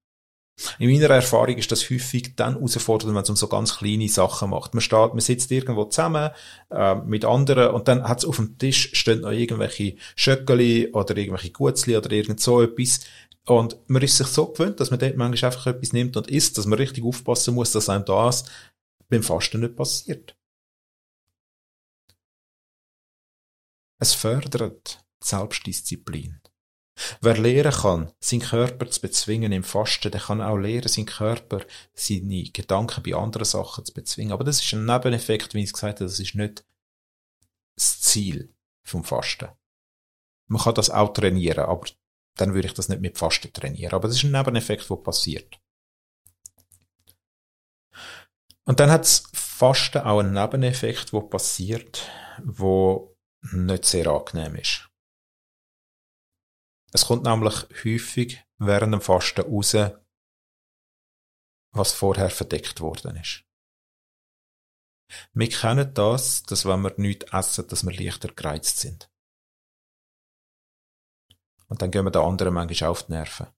In 0.78 0.90
meiner 0.90 1.10
Erfahrung 1.14 1.56
ist 1.58 1.70
das 1.70 1.90
häufig 1.90 2.34
dann 2.34 2.54
herausfordernd, 2.54 3.14
wenn 3.14 3.22
es 3.22 3.28
um 3.30 3.36
so 3.36 3.46
ganz 3.46 3.76
kleine 3.76 4.08
Sachen 4.08 4.50
macht. 4.50 4.72
Man 4.72 4.80
steht, 4.80 5.10
man 5.10 5.20
sitzt 5.20 5.50
irgendwo 5.50 5.84
zusammen 5.84 6.30
äh, 6.70 6.94
mit 6.94 7.26
anderen 7.26 7.74
und 7.74 7.88
dann 7.88 8.02
hat 8.08 8.18
es 8.20 8.24
auf 8.24 8.36
dem 8.36 8.56
Tisch 8.56 8.90
stehen 8.94 9.20
noch 9.20 9.32
irgendwelche 9.32 9.96
Schöckeli 10.14 10.92
oder 10.92 11.14
irgendwelche 11.16 11.50
Gutzli 11.50 11.96
oder 11.96 12.10
irgend 12.10 12.40
so 12.40 12.62
etwas. 12.62 13.00
Und 13.44 13.76
man 13.86 14.02
ist 14.02 14.16
sich 14.16 14.26
so 14.26 14.46
gewöhnt, 14.46 14.80
dass 14.80 14.90
man 14.90 14.98
dort 14.98 15.16
manchmal 15.16 15.52
einfach 15.52 15.66
etwas 15.66 15.92
nimmt 15.92 16.16
und 16.16 16.28
isst, 16.28 16.56
dass 16.56 16.66
man 16.66 16.78
richtig 16.78 17.04
aufpassen 17.04 17.54
muss, 17.54 17.72
dass 17.72 17.88
einem 17.88 18.04
das 18.06 18.44
beim 19.08 19.22
Fasten 19.22 19.60
nicht 19.60 19.76
passiert. 19.76 20.36
Es 23.98 24.14
fördert 24.14 25.04
Selbstdisziplin. 25.22 26.40
Wer 27.20 27.36
lehren 27.36 27.72
kann, 27.72 28.12
seinen 28.20 28.40
Körper 28.40 28.90
zu 28.90 29.00
bezwingen 29.00 29.52
im 29.52 29.64
Fasten, 29.64 30.10
der 30.10 30.20
kann 30.20 30.40
auch 30.40 30.56
lehren, 30.56 30.88
seinen 30.88 31.06
Körper, 31.06 31.60
seine 31.92 32.44
Gedanken 32.44 33.02
bei 33.02 33.14
anderen 33.14 33.44
Sachen 33.44 33.84
zu 33.84 33.92
bezwingen. 33.92 34.32
Aber 34.32 34.44
das 34.44 34.62
ist 34.62 34.72
ein 34.72 34.86
Nebeneffekt, 34.86 35.52
wie 35.54 35.62
ich 35.62 35.72
gesagt 35.72 36.00
habe, 36.00 36.06
das 36.06 36.20
ist 36.20 36.34
nicht 36.34 36.64
das 37.76 38.00
Ziel 38.00 38.54
vom 38.82 39.04
Fasten. 39.04 39.48
Man 40.48 40.62
kann 40.62 40.74
das 40.74 40.90
auch 40.90 41.12
trainieren, 41.12 41.66
aber 41.66 41.86
dann 42.36 42.54
würde 42.54 42.68
ich 42.68 42.74
das 42.74 42.88
nicht 42.88 43.02
mit 43.02 43.18
Fasten 43.18 43.52
trainieren. 43.52 43.94
Aber 43.94 44.08
das 44.08 44.16
ist 44.16 44.24
ein 44.24 44.32
Nebeneffekt, 44.32 44.88
der 44.88 44.96
passiert. 44.96 45.58
Und 48.64 48.80
dann 48.80 48.90
hat 48.90 49.02
das 49.02 49.24
Fasten 49.32 49.98
auch 49.98 50.20
einen 50.20 50.32
Nebeneffekt, 50.32 51.12
der 51.12 51.20
passiert, 51.20 52.08
wo 52.42 53.16
nicht 53.52 53.84
sehr 53.84 54.06
angenehm 54.08 54.56
ist. 54.56 54.88
Es 56.96 57.08
kommt 57.08 57.24
nämlich 57.24 57.54
häufig 57.84 58.42
während 58.56 58.94
dem 58.94 59.02
Fasten 59.02 59.42
raus, 59.42 59.76
was 61.72 61.92
vorher 61.92 62.30
verdeckt 62.30 62.80
worden 62.80 63.16
ist. 63.16 63.44
Wir 65.34 65.50
kennen 65.50 65.92
das, 65.92 66.42
dass 66.44 66.64
wenn 66.64 66.80
wir 66.80 66.94
nichts 66.96 67.30
essen, 67.34 67.68
dass 67.68 67.84
wir 67.84 67.92
leichter 67.92 68.32
gereizt 68.32 68.78
sind. 68.78 69.10
Und 71.68 71.82
dann 71.82 71.90
gehen 71.90 72.06
wir 72.06 72.10
den 72.10 72.22
anderen 72.22 72.54
manchmal 72.54 72.88
auf 72.88 73.02
die 73.02 73.12
Nerven. 73.12 73.48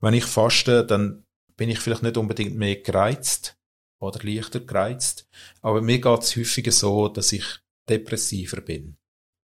Wenn 0.00 0.14
ich 0.14 0.24
faste, 0.24 0.86
dann 0.86 1.26
bin 1.56 1.68
ich 1.68 1.80
vielleicht 1.80 2.04
nicht 2.04 2.16
unbedingt 2.16 2.54
mehr 2.54 2.80
gereizt, 2.80 3.58
oder 3.98 4.22
leichter 4.22 4.60
gereizt. 4.60 5.28
Aber 5.62 5.82
mir 5.82 6.00
geht 6.00 6.22
es 6.22 6.36
häufiger 6.36 6.70
so, 6.70 7.08
dass 7.08 7.32
ich 7.32 7.58
depressiver 7.88 8.60
bin. 8.60 8.98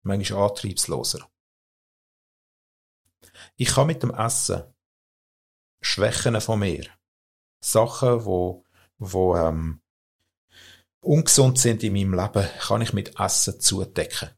Manchmal 0.04 0.50
antriebsloser. 0.50 1.32
Ich 3.56 3.70
kann 3.70 3.88
mit 3.88 4.04
dem 4.04 4.14
Essen 4.14 4.64
Schwächen 5.82 6.40
von 6.42 6.60
mir, 6.60 6.86
Sachen, 7.62 8.26
wo, 8.26 8.66
wo 8.98 9.36
ähm, 9.36 9.82
ungesund 11.00 11.58
sind 11.58 11.84
in 11.84 11.94
meinem 11.94 12.14
Leben, 12.14 12.50
kann 12.60 12.82
ich 12.82 12.94
mit 12.94 13.20
Essen 13.20 13.60
zudecken. 13.60 14.30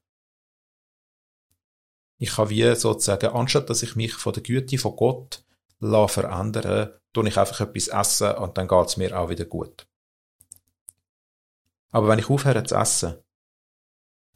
Ich 2.18 2.36
kann 2.36 2.50
wie 2.50 2.76
sozusagen, 2.76 3.32
anstatt 3.32 3.70
dass 3.70 3.82
ich 3.82 3.96
mich 3.96 4.14
von 4.14 4.34
der 4.34 4.44
Güte 4.44 4.78
von 4.78 4.96
Gott 4.96 5.44
verändern 5.80 6.92
tue 7.14 7.28
ich 7.28 7.38
einfach 7.38 7.62
etwas 7.62 7.88
essen 7.88 8.36
und 8.38 8.58
dann 8.58 8.68
geht's 8.68 8.98
mir 8.98 9.20
auch 9.20 9.30
wieder 9.30 9.46
gut. 9.46 9.88
Aber 11.92 12.08
wenn 12.08 12.20
ich 12.20 12.30
aufhöre 12.30 12.64
zu 12.64 12.76
essen, 12.76 13.18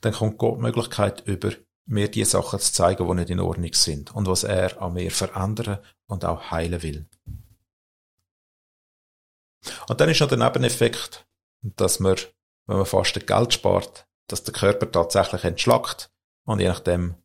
dann 0.01 0.13
kommt 0.13 0.37
Gott 0.37 0.57
die 0.57 0.63
Möglichkeit 0.63 1.25
über, 1.27 1.51
mir 1.85 2.09
die 2.09 2.25
Sachen 2.25 2.59
zu 2.59 2.73
zeigen, 2.73 3.07
die 3.07 3.13
nicht 3.13 3.29
in 3.29 3.39
Ordnung 3.39 3.73
sind 3.73 4.13
und 4.13 4.27
was 4.27 4.43
er 4.43 4.81
an 4.81 4.93
mir 4.93 5.11
verändern 5.11 5.79
und 6.07 6.25
auch 6.25 6.51
heilen 6.51 6.81
will. 6.81 7.07
Und 9.87 9.99
dann 9.99 10.09
ist 10.09 10.19
noch 10.19 10.27
der 10.27 10.37
Nebeneffekt, 10.37 11.27
dass 11.61 11.99
man, 11.99 12.17
wenn 12.67 12.77
man 12.77 12.85
fast 12.85 13.25
Geld 13.25 13.53
spart, 13.53 14.07
dass 14.27 14.43
der 14.43 14.53
Körper 14.53 14.91
tatsächlich 14.91 15.43
entschlackt 15.43 16.11
und 16.45 16.59
je 16.59 16.67
nachdem, 16.67 17.15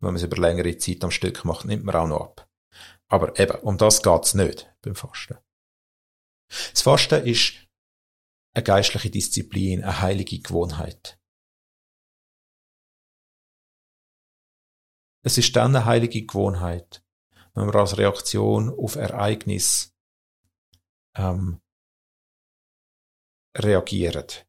wenn 0.00 0.08
man 0.08 0.16
es 0.16 0.22
über 0.22 0.36
längere 0.36 0.76
Zeit 0.78 1.04
am 1.04 1.10
Stück 1.10 1.44
macht, 1.44 1.64
nimmt 1.66 1.84
man 1.84 1.94
auch 1.94 2.06
noch 2.06 2.20
ab. 2.20 2.48
Aber 3.08 3.38
eben, 3.38 3.58
um 3.60 3.78
das 3.78 4.02
geht's 4.02 4.34
nicht 4.34 4.70
beim 4.82 4.94
Fasten. 4.94 5.38
Das 6.72 6.82
Fasten 6.82 7.24
ist 7.26 7.54
eine 8.54 8.64
geistliche 8.64 9.10
Disziplin, 9.10 9.82
eine 9.82 10.00
heilige 10.00 10.38
Gewohnheit. 10.38 11.18
Es 15.26 15.38
ist 15.38 15.56
dann 15.56 15.74
eine 15.74 15.84
heilige 15.84 16.24
Gewohnheit, 16.24 17.02
wenn 17.54 17.66
man 17.66 17.74
als 17.74 17.98
Reaktion 17.98 18.70
auf 18.70 18.94
Ereignis 18.94 19.92
ähm, 21.16 21.60
reagiert. 23.58 24.46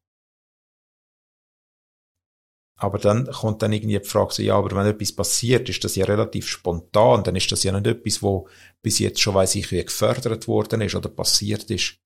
Aber 2.76 3.00
dann 3.00 3.26
kommt 3.26 3.62
dann 3.62 3.72
irgendwie 3.72 3.98
die 3.98 4.04
Frage 4.04 4.32
so, 4.32 4.40
ja, 4.40 4.54
aber 4.54 4.70
wenn 4.76 4.86
etwas 4.86 5.10
passiert, 5.10 5.68
ist 5.68 5.82
das 5.82 5.96
ja 5.96 6.04
relativ 6.04 6.46
spontan, 6.46 7.24
dann 7.24 7.34
ist 7.34 7.50
das 7.50 7.64
ja 7.64 7.72
nicht 7.72 7.88
etwas, 7.88 8.22
wo 8.22 8.48
bis 8.80 9.00
jetzt 9.00 9.20
schon 9.20 9.34
weiß 9.34 9.56
ich, 9.56 9.72
wie 9.72 9.84
gefördert 9.84 10.46
worden 10.46 10.82
ist 10.82 10.94
oder 10.94 11.08
passiert 11.08 11.68
ist. 11.72 11.98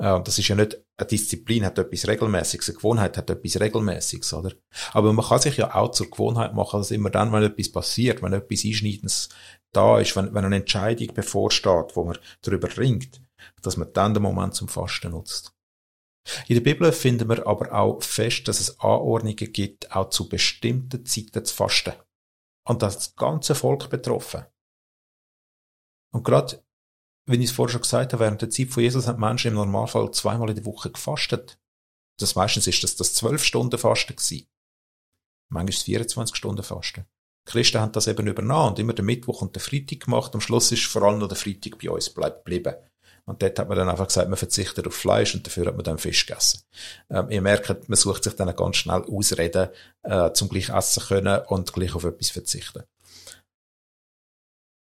Äh, 0.00 0.22
das 0.22 0.38
ist 0.38 0.48
ja 0.48 0.56
nicht, 0.56 0.78
eine 0.96 1.06
Disziplin 1.06 1.64
hat 1.64 1.78
etwas 1.78 2.08
Regelmäßiges, 2.08 2.70
eine 2.70 2.76
Gewohnheit 2.76 3.16
hat 3.18 3.30
etwas 3.30 3.60
Regelmäßiges, 3.60 4.32
oder? 4.32 4.52
Aber 4.92 5.12
man 5.12 5.24
kann 5.24 5.40
sich 5.40 5.58
ja 5.58 5.74
auch 5.74 5.90
zur 5.90 6.10
Gewohnheit 6.10 6.54
machen, 6.54 6.80
dass 6.80 6.90
immer 6.90 7.10
dann, 7.10 7.32
wenn 7.32 7.42
etwas 7.42 7.70
passiert, 7.70 8.22
wenn 8.22 8.32
etwas 8.32 8.64
Einschneidendes 8.64 9.28
da 9.72 10.00
ist, 10.00 10.16
wenn, 10.16 10.34
wenn 10.34 10.44
eine 10.44 10.56
Entscheidung 10.56 11.14
bevorsteht, 11.14 11.94
wo 11.94 12.04
man 12.04 12.18
darüber 12.42 12.74
ringt, 12.76 13.20
dass 13.62 13.76
man 13.76 13.92
dann 13.92 14.14
den 14.14 14.22
Moment 14.22 14.54
zum 14.54 14.68
Fasten 14.68 15.12
nutzt. 15.12 15.54
In 16.48 16.54
der 16.54 16.62
Bibel 16.62 16.92
finden 16.92 17.28
wir 17.28 17.46
aber 17.46 17.72
auch 17.72 18.02
fest, 18.02 18.46
dass 18.48 18.60
es 18.60 18.80
Anordnungen 18.80 19.52
gibt, 19.52 19.94
auch 19.94 20.10
zu 20.10 20.28
bestimmten 20.28 21.04
Zeiten 21.04 21.44
zu 21.44 21.54
fasten. 21.54 21.94
Und 22.66 22.82
das 22.82 23.16
ganze 23.16 23.54
Volk 23.54 23.88
betroffen. 23.88 24.44
Und 26.12 26.24
gerade, 26.24 26.62
wie 27.30 27.36
ich 27.36 27.50
es 27.50 27.52
vorher 27.52 27.72
schon 27.72 27.82
gesagt 27.82 28.12
habe, 28.12 28.24
während 28.24 28.42
der 28.42 28.50
Zeit 28.50 28.70
von 28.70 28.82
Jesus 28.82 29.06
haben 29.06 29.20
Menschen 29.20 29.48
im 29.48 29.54
Normalfall 29.54 30.10
zweimal 30.12 30.50
in 30.50 30.56
der 30.56 30.64
Woche 30.64 30.90
gefastet. 30.90 31.58
Das 32.18 32.34
meistens 32.34 32.66
ist 32.66 32.82
das 32.82 32.96
das 32.96 33.14
zwölf 33.14 33.44
Stunden 33.44 33.78
Fasten 33.78 34.16
gewesen. 34.16 34.46
Manchmal 35.48 35.70
ist 35.70 35.84
24 35.84 36.36
Stunden 36.36 36.62
Fasten. 36.62 37.06
Die 37.46 37.52
Christen 37.52 37.80
haben 37.80 37.92
das 37.92 38.06
eben 38.06 38.26
übernommen 38.26 38.70
und 38.70 38.78
immer 38.78 38.92
den 38.92 39.06
Mittwoch 39.06 39.42
und 39.42 39.56
den 39.56 39.60
Freitag 39.60 40.00
gemacht. 40.00 40.34
Am 40.34 40.40
Schluss 40.40 40.70
ist 40.72 40.84
vor 40.84 41.02
allem 41.02 41.18
noch 41.18 41.28
der 41.28 41.36
Freitag 41.36 41.78
bei 41.78 41.90
uns 41.90 42.14
geblieben. 42.14 42.74
Und 43.24 43.42
dort 43.42 43.58
hat 43.58 43.68
man 43.68 43.78
dann 43.78 43.88
einfach 43.88 44.08
gesagt, 44.08 44.28
man 44.28 44.36
verzichtet 44.36 44.86
auf 44.86 44.94
Fleisch 44.94 45.34
und 45.34 45.46
dafür 45.46 45.66
hat 45.66 45.76
man 45.76 45.84
dann 45.84 45.98
Fisch 45.98 46.26
gegessen. 46.26 46.62
Ähm, 47.10 47.30
ihr 47.30 47.42
merkt, 47.42 47.88
man 47.88 47.96
sucht 47.96 48.24
sich 48.24 48.34
dann 48.34 48.54
ganz 48.56 48.76
schnell 48.76 49.02
Ausreden, 49.02 49.68
äh, 50.02 50.32
zum 50.32 50.48
gleich 50.48 50.68
essen 50.68 51.02
können 51.04 51.40
und 51.46 51.72
gleich 51.72 51.94
auf 51.94 52.04
etwas 52.04 52.30
verzichten. 52.30 52.82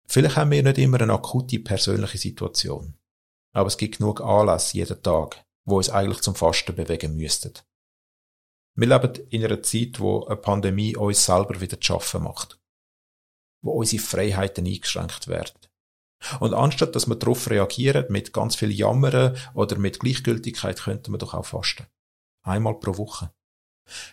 Vielleicht 0.07 0.37
haben 0.37 0.51
wir 0.51 0.63
nicht 0.63 0.79
immer 0.79 1.01
eine 1.01 1.15
akute 1.15 1.59
persönliche 1.59 2.19
Situation. 2.19 2.97
Aber 3.53 3.69
es 3.69 3.77
gibt 3.77 3.99
genug 3.99 4.21
Anlässe 4.21 4.77
jeden 4.77 5.03
Tag, 5.03 5.45
wo 5.65 5.77
uns 5.77 5.91
eigentlich 5.91 6.21
zum 6.21 6.35
Fasten 6.35 6.75
bewegen 6.75 7.17
müssten. 7.17 7.55
Wir 8.75 8.89
leben 8.89 9.15
in 9.31 9.45
einer 9.45 9.63
Zeit, 9.63 9.99
wo 10.01 10.25
eine 10.27 10.37
Pandemie 10.37 10.97
uns 10.97 11.25
selber 11.25 11.61
wieder 11.61 11.81
zu 11.81 11.87
schaffen 11.87 12.25
macht. 12.25 12.61
Wo 13.63 13.73
unsere 13.73 14.03
Freiheiten 14.03 14.67
eingeschränkt 14.67 15.29
werden 15.29 15.59
und 16.41 16.55
anstatt 16.55 16.95
dass 16.95 17.07
wir 17.07 17.17
darauf 17.17 17.51
reagieren 17.51 18.07
mit 18.09 18.33
ganz 18.33 18.57
viel 18.57 18.73
Jammern 18.73 19.37
oder 19.55 19.79
mit 19.79 20.01
Gleichgültigkeit, 20.01 20.81
könnten 20.81 21.13
wir 21.13 21.19
doch 21.19 21.35
auch 21.35 21.47
fasten. 21.47 21.87
Einmal 22.43 22.79
pro 22.79 22.97
Woche. 22.97 23.33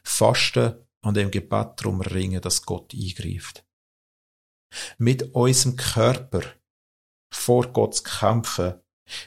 Fasten 0.03 0.75
und 1.01 1.17
im 1.17 1.31
Gebet 1.31 1.73
darum 1.77 2.01
ringen, 2.01 2.41
dass 2.41 2.63
Gott 2.63 2.93
eingreift. 2.93 3.65
Mit 4.97 5.33
unserem 5.35 5.75
Körper 5.75 6.41
vor 7.31 7.71
Gott 7.71 7.95
zu 7.95 8.03
kämpfen, 8.03 8.81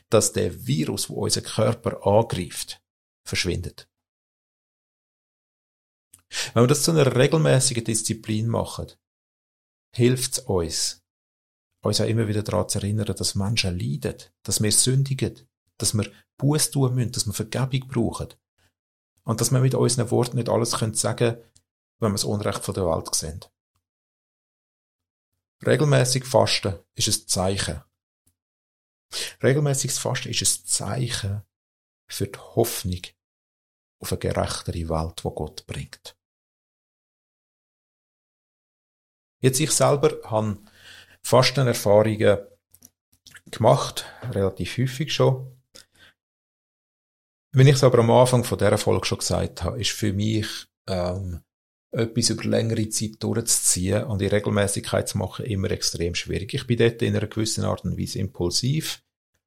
dass 0.08 0.32
der 0.32 0.66
Virus, 0.66 1.08
wo 1.08 1.24
unser 1.24 1.42
Körper 1.42 2.06
angreift, 2.06 2.82
verschwindet. 3.24 3.88
Wenn 6.54 6.64
wir 6.64 6.68
das 6.68 6.82
zu 6.82 6.90
einer 6.90 7.14
regelmäßigen 7.14 7.84
Disziplin 7.84 8.48
machen, 8.48 8.92
hilft 9.94 10.32
es 10.32 10.38
uns, 10.40 11.02
uns 11.82 12.00
auch 12.00 12.06
immer 12.06 12.28
wieder 12.28 12.42
daran 12.42 12.68
zu 12.68 12.78
erinnern, 12.78 13.06
dass 13.06 13.34
Menschen 13.34 13.78
leiden, 13.78 14.16
dass 14.42 14.62
wir 14.62 14.72
sündigen, 14.72 15.48
dass 15.78 15.94
wir 15.94 16.10
Buß 16.38 16.70
tun 16.70 16.94
müssen, 16.94 17.12
dass 17.12 17.26
wir 17.26 17.32
Vergebung 17.32 17.88
brauchen. 17.88 18.34
Und 19.24 19.40
dass 19.40 19.50
wir 19.50 19.60
mit 19.60 19.74
unseren 19.74 20.10
Worten 20.10 20.36
nicht 20.36 20.48
alles 20.48 20.78
können 20.78 20.94
sagen 20.94 21.36
wenn 21.98 22.10
wir 22.10 22.14
das 22.14 22.24
Unrecht 22.24 22.64
von 22.64 22.74
der 22.74 22.86
Welt 22.86 23.14
sehen. 23.14 23.40
Regelmäßig 25.64 26.24
Fasten 26.24 26.78
ist 26.94 27.08
ein 27.08 27.28
Zeichen. 27.28 27.82
Regelmäßiges 29.42 29.98
Fasten 29.98 30.28
ist 30.28 30.42
ein 30.42 30.66
Zeichen 30.66 31.42
für 32.08 32.26
die 32.26 32.38
Hoffnung 32.38 33.00
auf 33.98 34.12
eine 34.12 34.18
gerechtere 34.18 34.88
Welt, 34.88 35.24
wo 35.24 35.30
Gott 35.30 35.66
bringt. 35.66 36.16
Jetzt 39.40 39.60
ich 39.60 39.70
selber 39.70 40.18
habe 40.30 40.58
Fastenerfahrungen 41.22 42.38
gemacht, 43.50 44.04
relativ 44.30 44.78
häufig 44.78 45.12
schon. 45.12 45.52
Wenn 47.52 47.68
ich 47.68 47.76
es 47.76 47.84
aber 47.84 48.00
am 48.00 48.10
Anfang 48.10 48.44
von 48.44 48.58
dieser 48.58 48.78
Folge 48.78 49.06
schon 49.06 49.18
gesagt 49.18 49.62
habe, 49.62 49.80
ist 49.80 49.92
für 49.92 50.12
mich 50.12 50.66
ähm, 50.88 51.42
etwas 51.92 52.30
über 52.30 52.44
längere 52.44 52.88
Zeit 52.88 53.22
durchzuziehen 53.22 54.04
und 54.04 54.20
in 54.20 54.28
Regelmäßigkeit 54.28 55.08
zu 55.08 55.18
machen 55.18 55.46
immer 55.46 55.70
extrem 55.70 56.14
schwierig. 56.14 56.52
Ich 56.54 56.66
bin 56.66 56.78
dort 56.78 57.02
in 57.02 57.16
einer 57.16 57.26
gewissen 57.26 57.64
Art 57.64 57.84
und 57.84 57.98
Weise 57.98 58.18
impulsiv. 58.18 59.02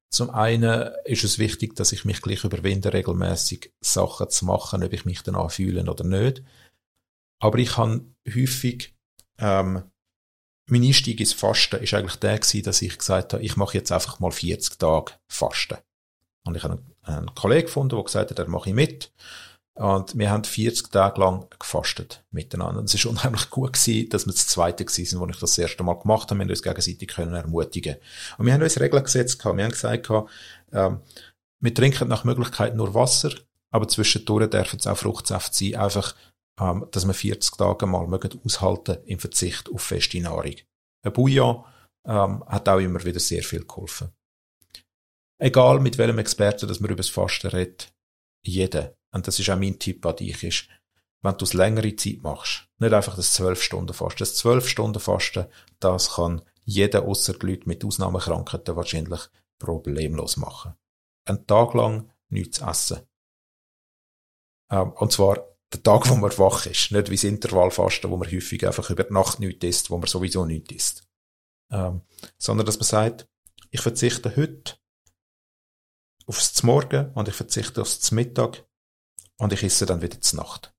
Zum 0.08 0.30
einen 0.30 0.90
ist 1.04 1.22
es 1.22 1.38
wichtig, 1.38 1.76
dass 1.76 1.92
ich 1.92 2.04
mich 2.04 2.20
gleich 2.20 2.42
überwinde, 2.42 2.92
regelmäßig 2.92 3.72
Sachen 3.80 4.28
zu 4.28 4.44
machen, 4.44 4.82
ob 4.82 4.92
ich 4.92 5.04
mich 5.04 5.22
dann 5.22 5.36
anfühle 5.36 5.88
oder 5.88 6.04
nicht. 6.04 6.42
Aber 7.38 7.58
ich 7.58 7.76
habe 7.76 8.04
häufig 8.26 8.92
ähm, 9.38 9.84
mein 10.70 10.84
Einstieg 10.84 11.18
ins 11.20 11.32
Fasten 11.32 11.82
ist 11.82 11.94
eigentlich 11.94 12.16
der 12.16 12.38
gewesen, 12.38 12.62
dass 12.62 12.82
ich 12.82 12.96
gesagt 12.96 13.32
habe, 13.32 13.42
ich 13.42 13.56
mache 13.56 13.76
jetzt 13.76 13.90
einfach 13.90 14.20
mal 14.20 14.30
40 14.30 14.78
Tage 14.78 15.12
Fasten. 15.26 15.78
Und 16.44 16.56
ich 16.56 16.62
habe 16.62 16.82
einen, 17.02 17.34
Kollegen 17.34 17.66
gefunden, 17.66 17.96
der 17.96 18.04
gesagt 18.04 18.30
hat, 18.30 18.38
er 18.38 18.48
mache 18.48 18.70
ich 18.70 18.74
mit. 18.74 19.12
Und 19.74 20.18
wir 20.18 20.30
haben 20.30 20.44
40 20.44 20.90
Tage 20.90 21.20
lang 21.20 21.46
gefastet 21.58 22.24
miteinander. 22.30 22.80
Und 22.80 22.86
es 22.86 22.94
ist 22.94 23.06
unheimlich 23.06 23.48
gut 23.50 23.72
gewesen, 23.72 24.08
dass 24.10 24.26
wir 24.26 24.32
das 24.32 24.46
zweite 24.46 24.84
gewesen 24.84 25.06
sind, 25.06 25.20
wo 25.20 25.26
ich 25.26 25.38
das, 25.38 25.56
erste 25.56 25.82
Mal 25.82 25.94
gemacht 25.94 26.30
habe. 26.30 26.38
Wir 26.38 26.44
haben 26.44 26.50
uns 26.50 26.62
gegenseitig 26.62 27.08
können 27.08 27.34
ermutigen. 27.34 27.96
Und 28.36 28.46
wir 28.46 28.52
haben 28.52 28.62
uns 28.62 28.78
Regeln 28.80 29.04
gesetzt. 29.04 29.42
Wir 29.42 29.50
haben 29.50 29.70
gesagt 29.70 30.10
ähm, 30.72 31.00
wir 31.62 31.74
trinken 31.74 32.08
nach 32.08 32.24
Möglichkeit 32.24 32.74
nur 32.74 32.94
Wasser, 32.94 33.32
aber 33.70 33.86
zwischendurch 33.86 34.48
dürfen 34.48 34.78
es 34.78 34.86
auch 34.86 34.96
Fruchtsaft 34.96 35.54
sein. 35.54 35.74
Einfach 35.76 36.14
ähm, 36.60 36.86
dass 36.90 37.06
wir 37.06 37.14
40 37.14 37.56
Tage 37.56 37.86
mal 37.86 38.06
mögen 38.06 38.38
aushalten 38.44 38.98
im 39.06 39.18
Verzicht 39.18 39.70
auf 39.70 39.82
feste 39.82 40.20
Nahrung. 40.20 40.56
Ein 41.02 41.12
Bouillon 41.12 41.64
ähm, 42.04 42.44
hat 42.46 42.68
auch 42.68 42.78
immer 42.78 43.02
wieder 43.04 43.20
sehr 43.20 43.42
viel 43.42 43.64
geholfen. 43.64 44.10
Egal 45.38 45.80
mit 45.80 45.96
welchem 45.96 46.18
Experten, 46.18 46.68
dass 46.68 46.80
man 46.80 46.90
über 46.90 46.98
das 46.98 47.08
Fasten 47.08 47.48
redet, 47.48 47.94
jeder, 48.44 48.94
und 49.12 49.26
das 49.26 49.38
ist 49.38 49.50
auch 49.50 49.58
mein 49.58 49.78
Tipp 49.78 50.04
an 50.06 50.16
dich, 50.16 50.42
ist, 50.44 50.68
wenn 51.22 51.36
du 51.36 51.44
es 51.44 51.52
längere 51.52 51.94
Zeit 51.96 52.22
machst, 52.22 52.68
nicht 52.78 52.92
einfach 52.92 53.16
das 53.16 53.34
12 53.34 53.62
Stunden 53.62 53.92
Fasten. 53.92 54.18
Das 54.20 54.36
12 54.36 54.68
Stunden 54.68 55.00
Fasten, 55.00 55.46
das 55.78 56.14
kann 56.14 56.42
jeder 56.64 57.04
außer 57.04 57.34
die 57.34 57.46
Leute 57.46 57.68
mit 57.68 57.84
Ausnahmekrankheiten 57.84 58.76
wahrscheinlich 58.76 59.20
problemlos 59.58 60.36
machen. 60.36 60.74
Ein 61.26 61.46
Tag 61.46 61.74
lang 61.74 62.10
nichts 62.28 62.60
essen 62.60 63.00
Ähm, 64.70 64.92
und 64.92 65.12
zwar 65.12 65.44
der 65.72 65.82
Tag, 65.82 66.08
wo 66.08 66.16
man 66.16 66.36
wach 66.38 66.66
ist. 66.66 66.90
Nicht 66.90 67.10
wie 67.10 67.16
das 67.16 67.24
Intervallfasten, 67.24 68.10
wo 68.10 68.16
man 68.16 68.30
häufig 68.30 68.66
einfach 68.66 68.88
über 68.90 69.06
Nacht 69.10 69.40
nichts 69.40 69.64
isst, 69.64 69.90
wo 69.90 69.98
man 69.98 70.06
sowieso 70.06 70.44
nichts 70.44 70.72
isst. 70.72 71.08
Ähm, 71.70 72.02
sondern 72.38 72.66
dass 72.66 72.78
man 72.78 72.86
sagt, 72.86 73.28
ich 73.70 73.80
verzichte 73.80 74.34
heute 74.36 74.74
aufs 76.26 76.62
Morgen 76.62 77.12
und 77.12 77.28
ich 77.28 77.34
verzichte 77.34 77.82
aufs 77.82 78.10
Mittag 78.10 78.64
und 79.40 79.52
ich 79.52 79.62
esse 79.62 79.86
dann 79.86 80.02
wieder 80.02 80.20
zur 80.20 80.40
Nacht. 80.40 80.72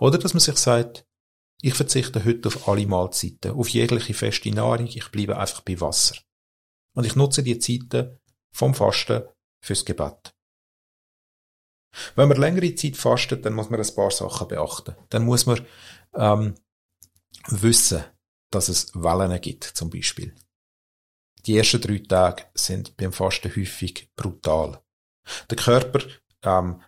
Oder 0.00 0.18
dass 0.18 0.34
man 0.34 0.40
sich 0.40 0.56
sagt, 0.56 1.06
ich 1.62 1.74
verzichte 1.74 2.24
heute 2.24 2.48
auf 2.48 2.68
alle 2.68 2.86
Mahlzeiten, 2.86 3.52
auf 3.52 3.68
jegliche 3.68 4.14
feste 4.14 4.50
Nahrung, 4.50 4.86
ich 4.86 5.10
bleibe 5.10 5.38
einfach 5.38 5.60
bei 5.60 5.80
Wasser. 5.80 6.16
Und 6.94 7.06
ich 7.06 7.16
nutze 7.16 7.42
die 7.42 7.58
Zeiten 7.58 8.18
vom 8.52 8.74
Fasten 8.74 9.22
fürs 9.62 9.84
Gebet. 9.84 10.34
Wenn 12.16 12.28
man 12.28 12.38
längere 12.38 12.74
Zeit 12.74 12.96
fastet, 12.96 13.46
dann 13.46 13.54
muss 13.54 13.70
man 13.70 13.80
ein 13.80 13.94
paar 13.94 14.10
Sachen 14.10 14.48
beachten. 14.48 14.96
Dann 15.10 15.24
muss 15.24 15.46
man 15.46 15.64
ähm, 16.14 16.56
wissen, 17.46 18.04
dass 18.50 18.68
es 18.68 18.92
Wellen 18.94 19.40
gibt, 19.40 19.64
zum 19.64 19.90
Beispiel. 19.90 20.34
Die 21.46 21.56
ersten 21.56 21.80
drei 21.80 21.98
Tage 21.98 22.46
sind 22.54 22.96
beim 22.96 23.12
Fasten 23.12 23.54
häufig 23.54 24.10
brutal. 24.16 24.82
Der 25.48 25.56
Körper 25.56 26.00
ähm, 26.42 26.82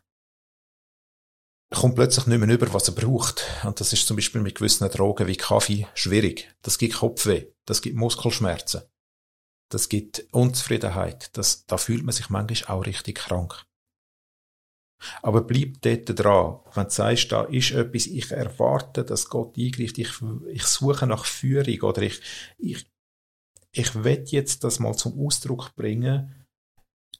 kommt 1.71 1.97
plötzlich 1.97 2.27
nicht 2.27 2.39
mehr 2.39 2.55
über, 2.55 2.73
was 2.73 2.89
er 2.89 2.95
braucht. 2.95 3.45
Und 3.65 3.81
das 3.81 3.93
ist 3.93 4.07
zum 4.07 4.17
Beispiel 4.17 4.41
mit 4.41 4.57
gewissen 4.57 4.89
Drogen 4.89 5.27
wie 5.27 5.37
Kaffee 5.37 5.87
schwierig. 5.95 6.49
Das 6.63 6.79
gibt 6.79 6.95
Kopfweh, 6.95 7.47
das 7.65 7.83
gibt 7.83 7.97
Muskelschmerzen, 7.97 8.83
das 9.71 9.89
gibt 9.89 10.27
Unzufriedenheit, 10.33 11.37
das, 11.37 11.67
da 11.67 11.77
fühlt 11.77 12.05
man 12.05 12.13
sich 12.13 12.31
manchmal 12.31 12.77
auch 12.77 12.87
richtig 12.87 13.17
krank. 13.17 13.65
Aber 15.23 15.43
bleib 15.43 15.83
dort 15.83 16.19
dran. 16.19 16.61
Wenn 16.75 16.85
du 16.85 16.91
sagst, 16.91 17.31
da 17.31 17.43
ist 17.45 17.73
etwas, 17.73 18.07
ich 18.07 18.31
erwarte, 18.31 19.05
dass 19.05 19.29
Gott 19.29 19.57
eingreift, 19.59 19.99
ich, 19.99 20.11
ich 20.49 20.65
suche 20.65 21.07
nach 21.07 21.27
Führung 21.27 21.81
oder 21.83 22.03
ich, 22.03 22.21
ich, 22.57 22.87
ich 23.73 23.95
will 23.95 24.25
jetzt 24.27 24.65
das 24.65 24.79
mal 24.79 24.97
zum 24.97 25.19
Ausdruck 25.21 25.75
bringen 25.75 26.47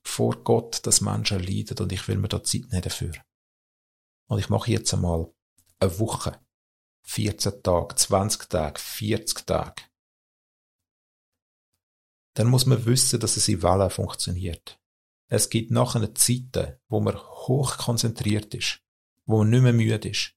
vor 0.03 0.43
Gott, 0.43 0.87
dass 0.87 1.03
Menschen 1.03 1.41
leiden 1.41 1.79
und 1.79 1.93
ich 1.93 2.09
will 2.09 2.17
mir 2.17 2.29
da 2.29 2.43
Zeit 2.43 2.71
nehmen 2.71 2.83
dafür. 2.83 3.13
Und 4.27 4.39
ich 4.39 4.49
mache 4.49 4.71
jetzt 4.71 4.93
einmal 4.93 5.33
eine 5.79 5.99
Woche, 5.99 6.41
14 7.03 7.63
Tage, 7.63 7.95
20 7.95 8.49
Tage, 8.49 8.81
40 8.81 9.47
Tage. 9.47 9.83
Dann 12.35 12.49
muss 12.49 12.67
man 12.67 12.85
wissen, 12.85 13.21
dass 13.21 13.37
es 13.37 13.49
in 13.49 13.63
Wellen 13.63 13.91
funktioniert. 13.91 14.81
Es 15.29 15.49
gibt 15.49 15.71
nachher 15.71 16.15
Zeiten, 16.15 16.77
wo 16.89 17.01
man 17.01 17.17
hoch 17.17 17.79
konzentriert 17.79 18.55
ist, 18.55 18.83
wo 19.25 19.39
man 19.39 19.51
nicht 19.51 19.63
mehr 19.63 19.73
müde 19.73 20.09
ist, 20.09 20.35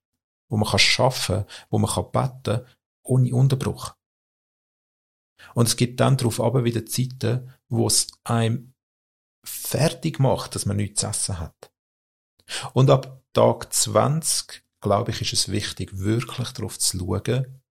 wo 0.48 0.58
man 0.58 0.70
kann 0.70 0.80
schaffen, 0.80 1.46
wo 1.70 1.78
man 1.78 1.92
kann 1.92 2.12
beten, 2.12 2.66
ohne 3.04 3.34
Unterbruch. 3.34 3.96
Und 5.54 5.68
es 5.68 5.76
gibt 5.76 6.00
dann 6.00 6.18
darauf 6.18 6.40
aber 6.40 6.64
wieder 6.64 6.86
Zeiten, 6.86 7.54
wo 7.68 7.88
es 7.88 8.08
einem 8.24 8.74
fertig 9.44 10.20
macht, 10.20 10.56
dass 10.56 10.66
man 10.66 10.78
nichts 10.78 11.02
zu 11.02 11.08
essen 11.08 11.40
hat. 11.40 11.72
Und 12.74 12.90
ab 12.90 13.19
Tag 13.34 13.72
20, 13.72 14.64
glaube 14.82 15.12
ich, 15.12 15.22
ist 15.22 15.34
es 15.34 15.52
wichtig, 15.52 16.00
wirklich 16.00 16.50
darauf 16.50 16.80
zu 16.80 16.98
schauen, 16.98 17.62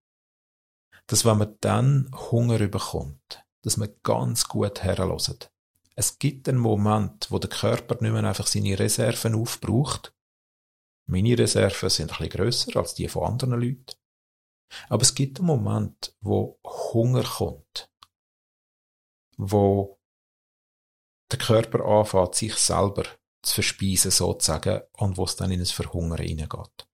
dass 1.07 1.25
wenn 1.25 1.39
man 1.39 1.57
dann 1.61 2.11
Hunger 2.31 2.61
überkommt, 2.61 3.45
dass 3.63 3.77
man 3.77 3.93
ganz 4.03 4.47
gut 4.47 4.83
herloset. 4.83 5.51
Es 5.97 6.19
gibt 6.21 6.49
einen 6.49 6.59
Moment, 6.59 7.31
wo 7.31 7.41
der 7.41 7.51
Körper 7.51 7.97
nicht 8.01 8.13
mehr 8.13 8.23
einfach 8.23 8.47
seine 8.47 8.79
Reserven 8.79 9.35
aufbraucht. 9.35 10.15
Meine 11.07 11.37
Reserven 11.37 11.91
sind 11.91 12.13
ein 12.13 12.19
bisschen 12.19 12.31
grösser 12.31 12.77
als 12.79 12.95
die 12.95 13.09
von 13.09 13.25
anderen 13.25 13.61
Leuten. 13.61 13.97
Aber 14.89 15.03
es 15.03 15.15
gibt 15.15 15.39
einen 15.39 15.47
Moment, 15.47 16.15
wo 16.21 16.61
Hunger 16.65 17.25
kommt. 17.25 17.91
Wo 19.37 19.99
der 21.33 21.39
Körper 21.39 21.85
anfängt, 21.85 22.35
sich 22.35 22.55
selber 22.55 23.05
zu 23.49 23.55
verspeisen 23.55 24.11
sozusagen 24.11 24.83
und 24.93 25.17
wo 25.17 25.25
es 25.25 25.37
dann 25.37 25.51
in 25.51 25.61
ein 25.61 25.67
Verhungern 25.67 26.19
hineingeht. 26.23 26.89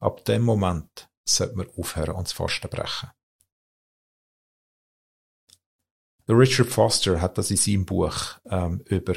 Ab 0.00 0.24
dem 0.24 0.42
Moment 0.42 1.08
sollte 1.24 1.56
man 1.56 1.70
aufhören 1.76 2.16
und 2.16 2.26
das 2.26 2.32
Fasten 2.32 2.68
brechen. 2.68 3.10
Richard 6.28 6.68
Foster 6.68 7.20
hat 7.20 7.38
das 7.38 7.50
in 7.50 7.56
seinem 7.56 7.84
Buch 7.84 8.38
ähm, 8.46 8.80
über 8.86 9.14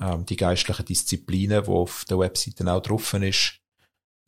ähm, 0.00 0.26
die 0.26 0.36
geistlichen 0.36 0.84
Disziplinen, 0.84 1.66
wo 1.66 1.82
auf 1.82 2.04
der 2.04 2.18
Webseite 2.18 2.70
auch 2.70 2.82
drauf 2.82 3.14
ist, 3.14 3.60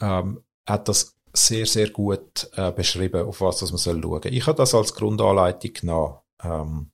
ähm, 0.01 0.43
hat 0.67 0.89
das 0.89 1.17
sehr, 1.35 1.67
sehr 1.67 1.91
gut 1.91 2.51
äh, 2.55 2.73
beschrieben, 2.73 3.27
auf 3.27 3.41
was 3.41 3.59
das 3.59 3.71
man 3.71 3.79
soll 3.79 4.03
schauen. 4.03 4.33
Ich 4.33 4.47
habe 4.47 4.57
das 4.57 4.75
als 4.75 4.95
Grundanleitung 4.95 5.73
genommen 5.75 6.19
ähm, 6.43 6.91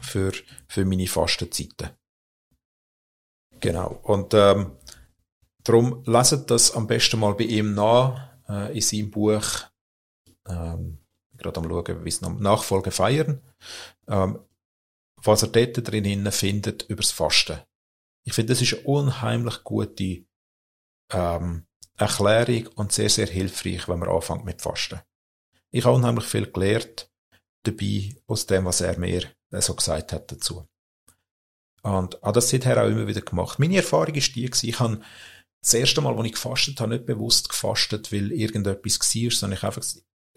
für, 0.00 0.32
für 0.66 0.84
meine 0.84 1.06
Fastenzeiten. 1.06 1.90
Genau. 3.62 4.00
Und 4.02 4.34
ähm, 4.34 4.72
darum 5.62 6.02
leset 6.04 6.50
das 6.50 6.72
am 6.72 6.86
besten 6.86 7.20
mal 7.20 7.34
bei 7.34 7.44
ihm 7.44 7.74
nach 7.74 8.30
äh, 8.48 8.74
in 8.74 8.80
seinem 8.82 9.10
Buch. 9.10 9.46
Ähm, 10.46 10.98
gerade 11.38 11.60
am 11.60 11.68
schauen, 11.68 12.04
wie 12.04 12.08
es 12.08 12.20
Nachfolge 12.20 12.90
feiern. 12.90 13.40
Ähm, 14.08 14.40
was 15.16 15.42
er 15.42 15.48
dort 15.48 15.88
drin 15.88 16.30
findet 16.32 16.82
über 16.82 17.02
das 17.02 17.12
Fasten. 17.12 17.60
Ich 18.24 18.34
finde, 18.34 18.52
das 18.52 18.62
ist 18.62 18.74
eine 18.74 18.82
unheimlich 18.82 19.62
gute 19.62 20.24
ähm, 21.12 21.66
Erklärung 21.96 22.66
und 22.74 22.92
sehr, 22.92 23.08
sehr 23.08 23.28
hilfreich, 23.28 23.88
wenn 23.88 24.00
man 24.00 24.08
anfängt 24.08 24.44
mit 24.44 24.60
Fasten. 24.60 25.00
Ich 25.70 25.84
habe 25.84 25.96
unheimlich 25.96 26.24
viel 26.24 26.50
gelernt 26.50 27.10
dabei 27.62 28.16
aus 28.26 28.46
dem, 28.46 28.64
was 28.64 28.80
er 28.80 28.98
mir 28.98 29.22
äh, 29.52 29.60
so 29.60 29.74
gesagt 29.76 30.12
hat 30.12 30.32
dazu. 30.32 30.66
Und 31.82 32.20
habe 32.22 32.32
das 32.32 32.48
seither 32.48 32.82
auch 32.82 32.88
immer 32.88 33.06
wieder 33.06 33.22
gemacht. 33.22 33.58
Meine 33.58 33.76
Erfahrung 33.76 34.14
ist 34.14 34.34
die, 34.36 34.44
ich 34.44 34.80
habe 34.80 35.00
das 35.60 35.74
erste 35.74 36.00
Mal, 36.00 36.16
als 36.16 36.26
ich 36.26 36.32
gefastet 36.32 36.80
habe, 36.80 36.94
nicht 36.94 37.06
bewusst 37.06 37.48
gefastet, 37.48 38.12
weil 38.12 38.32
irgendetwas 38.32 39.00
war, 39.00 39.30
sondern 39.30 39.58
ich 39.58 39.64
einfach 39.64 39.82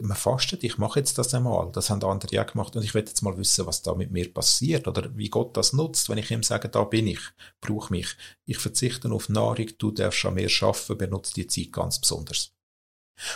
man 0.02 0.18
fastet, 0.18 0.64
ich 0.64 0.78
mache 0.78 1.00
jetzt 1.00 1.18
das 1.18 1.34
einmal. 1.34 1.72
Das 1.72 1.90
haben 1.90 2.04
andere 2.04 2.34
ja 2.34 2.44
gemacht 2.44 2.76
und 2.76 2.84
ich 2.84 2.94
will 2.94 3.04
jetzt 3.06 3.22
mal 3.22 3.38
wissen, 3.38 3.66
was 3.66 3.82
da 3.82 3.96
mit 3.96 4.12
mir 4.12 4.34
passiert 4.34 4.88
oder 4.88 5.16
wie 5.16 5.30
Gott 5.30 5.56
das 5.56 5.74
nutzt, 5.74 6.10
wenn 6.10 6.18
ich 6.18 6.32
ihm 6.32 6.44
sage, 6.44 6.70
da 6.70 6.84
bin 6.84 7.08
ich, 7.08 7.20
brauche 7.62 7.94
mich. 7.94 8.18
Ich 8.46 8.58
verzichte 8.58 9.12
auf 9.12 9.30
Nahrung, 9.30 9.68
du 9.78 9.92
darfst 9.92 10.26
an 10.26 10.34
mir 10.34 10.50
schaffen, 10.50 10.98
benutze 10.98 11.34
die 11.34 11.48
Zeit 11.48 11.72
ganz 11.72 12.00
besonders. 12.00 12.55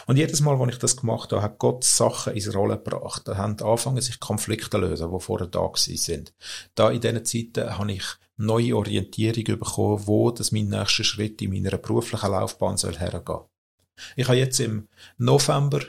Und 0.08 0.18
jedes 0.18 0.42
Mal, 0.42 0.60
wenn 0.60 0.70
ich 0.70 0.80
das 0.80 0.98
gemacht 0.98 1.32
habe, 1.32 1.42
hat 1.42 1.60
Gott 1.60 1.84
Sachen 1.84 2.34
ins 2.34 2.54
Rollen 2.54 2.84
gebracht. 2.84 3.28
Da 3.28 3.38
haben 3.38 3.60
angefangen, 3.60 4.02
sich 4.02 4.20
Konflikte 4.20 4.70
zu 4.70 4.78
lösen, 4.78 5.12
die 5.12 5.20
vorher 5.20 5.48
da 5.48 5.70
sind. 5.76 6.34
Da 6.76 6.90
in 6.90 7.02
diesen 7.02 7.26
Zeiten 7.26 7.78
habe 7.78 7.92
ich 7.92 8.04
neue 8.38 8.76
Orientierung 8.76 9.60
bekommen, 9.60 10.08
wo 10.08 10.32
das 10.32 10.52
mein 10.52 10.70
nächster 10.70 11.04
Schritt 11.04 11.42
in 11.42 11.52
meiner 11.52 11.78
beruflichen 11.78 12.32
Laufbahn 12.32 12.78
soll 12.78 12.98
hergehen. 12.98 13.42
Ich 14.16 14.28
habe 14.28 14.38
jetzt 14.38 14.60
im 14.60 14.88
November 15.18 15.82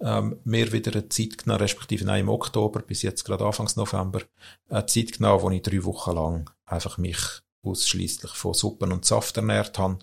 ähm, 0.00 0.38
mir 0.44 0.72
wieder 0.72 0.92
eine 0.92 1.08
Zeit 1.08 1.38
genommen, 1.38 1.60
respektive 1.60 2.04
nein, 2.04 2.20
im 2.20 2.28
Oktober 2.28 2.80
bis 2.80 3.02
jetzt 3.02 3.24
gerade 3.24 3.44
Anfangs 3.44 3.76
November, 3.76 4.22
eine 4.68 4.86
Zeit 4.86 5.12
genommen, 5.18 5.42
wo 5.42 5.50
ich 5.50 5.62
drei 5.62 5.84
Wochen 5.84 6.14
lang 6.14 6.50
einfach 6.64 6.98
mich 6.98 7.18
ausschließlich 7.62 8.32
von 8.32 8.54
Suppen 8.54 8.92
und 8.92 9.04
Saft 9.04 9.36
ernährt 9.36 9.78
habe. 9.78 9.98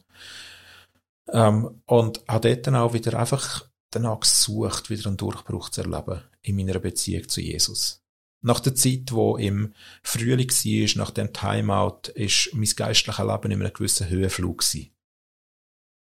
Ähm, 1.32 1.82
und 1.86 2.24
habe 2.28 2.50
dort 2.50 2.68
dann 2.68 2.76
auch 2.76 2.94
wieder 2.94 3.18
einfach 3.18 3.68
danach 3.90 4.20
gesucht, 4.20 4.90
wieder 4.90 5.08
einen 5.08 5.18
Durchbruch 5.18 5.70
zu 5.70 5.82
erleben 5.82 6.22
in 6.42 6.56
meiner 6.56 6.80
Beziehung 6.80 7.28
zu 7.28 7.42
Jesus. 7.42 8.04
Nach 8.42 8.60
der 8.60 8.76
Zeit, 8.76 9.12
wo 9.12 9.38
im 9.38 9.74
Frühling 10.04 10.50
war, 10.50 10.98
nach 11.04 11.12
dem 11.12 11.34
Timeout, 11.34 12.10
ist 12.14 12.52
mein 12.54 12.70
geistliches 12.70 13.26
Leben 13.26 13.52
in 13.52 13.62
einem 13.62 13.74
gewissen 13.74 14.08
Höhenflug 14.08 14.60
gewesen. 14.60 14.92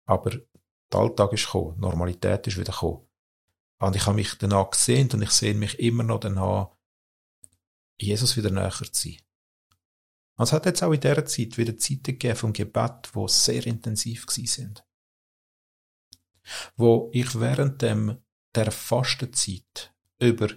Aber 0.07 0.31
der 0.93 1.01
Alltag 1.01 1.33
ist 1.33 1.47
gekommen, 1.47 1.81
Normalität 1.81 2.47
ist 2.47 2.57
wieder 2.57 2.73
gekommen. 2.73 3.07
Und 3.81 3.97
ich 3.97 4.07
habe 4.07 4.15
mich 4.15 4.35
danach 4.39 4.71
gesehen 4.71 5.11
und 5.13 5.23
ich 5.23 5.31
sehe 5.31 5.55
mich 5.55 5.79
immer 5.81 6.03
noch 6.03 6.21
danach, 6.21 6.69
Jesus 7.99 8.37
wieder 8.37 8.51
näher 8.51 8.71
zu 8.71 8.91
sein. 8.93 9.17
Und 10.37 10.45
es 10.45 10.53
hat 10.53 10.67
jetzt 10.67 10.83
auch 10.83 10.93
in 10.93 11.01
dieser 11.01 11.25
Zeit 11.27 11.59
wieder 11.59 11.77
Zeiten 11.77 12.03
gegeben 12.03 12.37
vom 12.37 12.53
Gebet, 12.53 13.11
wo 13.13 13.27
sehr 13.29 13.67
intensiv 13.67 14.27
sind. 14.29 14.85
Wo 16.77 17.11
ich 17.13 17.39
während 17.39 17.83
dem, 17.83 18.19
der 18.55 18.73
Fastenzeit 18.73 19.95
über 20.19 20.49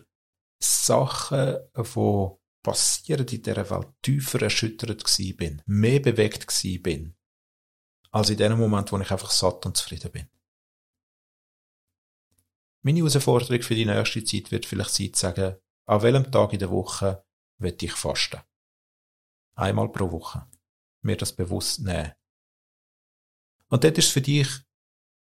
Sachen, 0.59 1.57
die 1.75 2.29
passieren 2.63 3.27
in 3.27 3.43
dieser 3.43 3.69
Welt, 3.69 3.89
tiefer 4.01 4.41
erschüttert 4.41 5.03
bin, 5.37 5.61
mehr 5.65 5.99
bewegt 5.99 6.47
bin, 6.81 7.15
als 8.11 8.29
in 8.29 8.37
dem 8.37 8.57
Moment, 8.57 8.91
wo 8.91 8.99
ich 8.99 9.11
einfach 9.11 9.31
satt 9.31 9.65
und 9.65 9.77
zufrieden 9.77 10.11
bin. 10.11 10.29
Meine 12.81 12.99
Herausforderung 12.99 13.61
für 13.61 13.75
die 13.75 13.85
nächste 13.85 14.23
Zeit 14.23 14.51
wird 14.51 14.65
vielleicht 14.65 14.91
sein, 14.91 15.13
zu 15.13 15.21
sagen, 15.21 15.55
an 15.85 16.01
welchem 16.01 16.31
Tag 16.31 16.53
in 16.53 16.59
der 16.59 16.69
Woche 16.69 17.25
will 17.57 17.75
ich 17.79 17.93
fasten. 17.93 18.41
Einmal 19.55 19.89
pro 19.89 20.11
Woche. 20.11 20.47
Mir 21.01 21.17
das 21.17 21.33
bewusst 21.33 21.81
nehmen. 21.81 22.13
Und 23.67 23.83
dort 23.83 23.97
ist 23.97 24.07
es 24.07 24.11
für 24.11 24.21
dich, 24.21 24.47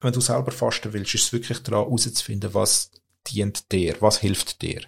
wenn 0.02 0.14
du 0.14 0.22
selber 0.22 0.52
fasten 0.52 0.94
willst, 0.94 1.16
ist 1.16 1.24
es 1.24 1.34
wirklich 1.34 1.60
daran 1.60 1.86
herauszufinden, 1.86 2.54
was 2.54 2.92
dient 3.28 3.72
dir, 3.72 3.96
was 4.02 4.20
hilft 4.20 4.62
dir. 4.62 4.86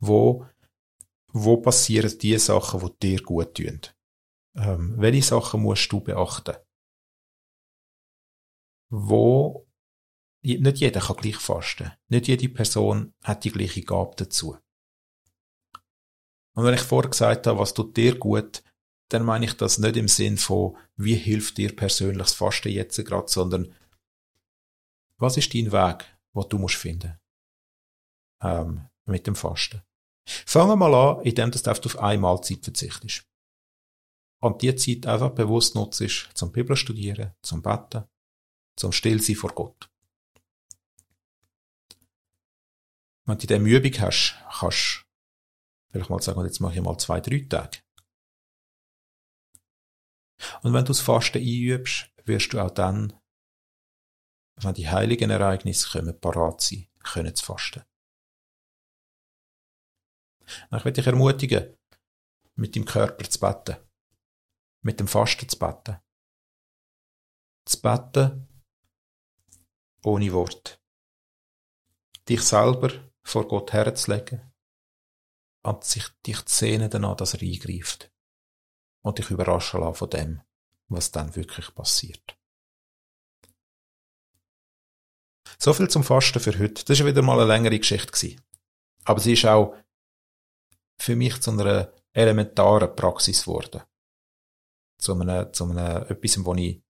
Wo, 0.00 0.46
wo 1.32 1.56
passieren 1.56 2.16
die 2.18 2.38
Sachen, 2.38 2.80
die 2.80 3.16
dir 3.16 3.22
gut 3.22 3.54
tun. 3.54 3.80
Ähm, 4.54 4.94
welche 4.98 5.22
Sachen 5.22 5.62
musst 5.62 5.90
du 5.90 6.00
beachten? 6.00 6.56
Wo, 8.90 9.66
nicht 10.42 10.78
jeder 10.78 11.00
kann 11.00 11.16
gleich 11.16 11.36
fasten. 11.36 11.92
Nicht 12.08 12.28
jede 12.28 12.50
Person 12.50 13.14
hat 13.22 13.44
die 13.44 13.52
gleiche 13.52 13.82
Gabe 13.82 14.14
dazu. 14.16 14.58
Und 16.54 16.64
wenn 16.64 16.74
ich 16.74 16.82
vorher 16.82 17.10
gesagt 17.10 17.46
habe, 17.46 17.58
was 17.58 17.72
tut 17.72 17.96
dir 17.96 18.18
gut, 18.18 18.62
dann 19.08 19.24
meine 19.24 19.46
ich 19.46 19.54
das 19.54 19.78
nicht 19.78 19.96
im 19.96 20.08
Sinn 20.08 20.36
von, 20.36 20.76
wie 20.96 21.14
hilft 21.14 21.56
dir 21.56 21.74
persönlich 21.74 22.18
das 22.18 22.34
Fasten 22.34 22.68
jetzt 22.68 23.02
gerade, 23.04 23.28
sondern 23.28 23.74
was 25.22 25.36
ist 25.36 25.54
dein 25.54 25.72
Weg, 25.72 26.04
was 26.34 26.48
du 26.48 26.58
musst 26.58 26.74
finden 26.74 27.18
ähm, 28.42 28.88
mit 29.06 29.26
dem 29.26 29.36
Fasten. 29.36 29.82
Fangen 30.26 30.70
wir 30.70 30.76
mal 30.76 30.94
an, 30.94 31.24
indem 31.24 31.50
du 31.50 31.70
auf 31.70 31.98
eine 31.98 32.20
Mahlzeit 32.20 32.64
verzichtest. 32.64 33.24
Und 34.40 34.60
die 34.62 34.74
Zeit 34.74 35.06
einfach 35.06 35.30
bewusst 35.30 35.74
nutzt, 35.76 36.30
zum 36.34 36.50
Bibel 36.50 36.76
studieren, 36.76 37.32
zum 37.42 37.62
Beten, 37.62 38.04
zum 38.76 38.90
Stillsein 38.90 39.36
vor 39.36 39.54
Gott. 39.54 39.88
Wenn 43.24 43.38
du 43.38 43.46
diese 43.46 43.60
Übung 43.60 44.00
hast, 44.00 44.36
kannst 44.58 45.04
du 45.04 45.92
vielleicht 45.92 46.10
mal 46.10 46.20
sagen, 46.20 46.44
jetzt 46.44 46.60
mache 46.60 46.74
ich 46.74 46.82
mal 46.82 46.98
zwei, 46.98 47.20
drei 47.20 47.46
Tage. 47.48 47.78
Und 50.62 50.72
wenn 50.72 50.84
du 50.84 50.88
das 50.88 51.00
Fasten 51.00 51.38
einübst, 51.38 52.10
wirst 52.24 52.52
du 52.52 52.58
auch 52.58 52.70
dann, 52.70 53.12
wenn 54.56 54.74
die 54.74 54.88
heiligen 54.88 55.30
Ereignisse 55.30 55.88
kommen, 55.90 56.20
parat 56.20 56.60
sein, 56.60 56.88
können 57.02 57.34
zu 57.34 57.44
fasten. 57.44 57.84
Ich 60.76 60.84
will 60.84 60.92
dich 60.92 61.06
ermutigen, 61.06 61.76
mit 62.54 62.74
dem 62.74 62.84
Körper 62.84 63.28
zu 63.28 63.40
beten. 63.40 63.76
Mit 64.82 65.00
dem 65.00 65.08
Fasten 65.08 65.48
zu 65.48 65.58
beten. 65.58 65.98
Zu 67.64 67.80
beten 67.80 68.48
ohne 70.04 70.32
Wort. 70.32 70.80
Dich 72.28 72.42
selber 72.42 72.90
vor 73.22 73.46
Gott 73.46 73.72
herzulegen 73.72 74.52
und 75.62 75.84
sich 75.84 76.08
dich 76.26 76.44
zu 76.44 76.54
sehnen 76.56 76.90
danach, 76.90 77.16
dass 77.16 77.34
er 77.34 77.42
eingreift 77.42 78.12
und 79.02 79.18
dich 79.18 79.30
überraschen 79.30 79.80
lassen 79.80 79.94
von 79.94 80.10
dem, 80.10 80.42
was 80.88 81.10
dann 81.12 81.34
wirklich 81.36 81.72
passiert. 81.74 82.36
So 85.62 85.72
viel 85.72 85.88
zum 85.88 86.02
Fasten 86.02 86.40
für 86.40 86.58
heute. 86.58 86.84
Das 86.84 86.98
war 86.98 87.06
wieder 87.06 87.22
mal 87.22 87.38
eine 87.38 87.46
längere 87.46 87.78
Geschichte. 87.78 88.34
Aber 89.04 89.20
sie 89.20 89.34
ist 89.34 89.44
auch 89.44 89.76
für 90.98 91.14
mich 91.14 91.40
zu 91.40 91.52
einer 91.52 91.92
elementaren 92.12 92.96
Praxis 92.96 93.44
geworden. 93.44 93.80
Zu 94.98 95.14
einem, 95.14 95.52
zu 95.52 95.70
einem 95.70 96.02
etwas, 96.08 96.44
was 96.44 96.58
ich 96.58 96.82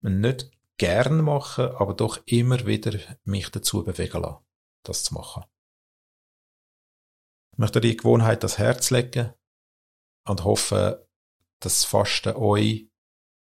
nicht 0.00 0.50
gern 0.78 1.22
mache, 1.22 1.78
aber 1.78 1.92
doch 1.92 2.22
immer 2.24 2.64
wieder 2.64 2.98
mich 3.24 3.50
dazu 3.50 3.84
bewegen 3.84 4.22
lasse, 4.22 4.42
das 4.82 5.04
zu 5.04 5.12
machen. 5.12 5.44
Ich 7.52 7.58
möchte 7.58 7.82
die 7.82 7.98
Gewohnheit 7.98 8.44
das 8.44 8.56
Herz 8.56 8.88
legen 8.88 9.34
und 10.24 10.44
hoffe, 10.44 11.06
dass 11.60 11.84
Fasten 11.84 12.34
euch 12.36 12.88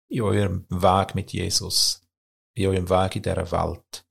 in 0.07 0.23
eurem 0.23 0.67
Weg 0.69 1.17
mit 1.17 1.33
Jesus, 1.33 2.00
in 2.61 2.71
eurem 2.71 2.89
Weg 2.89 3.17
in 3.17 3.23
dieser 3.23 3.51
Welt 3.53 4.05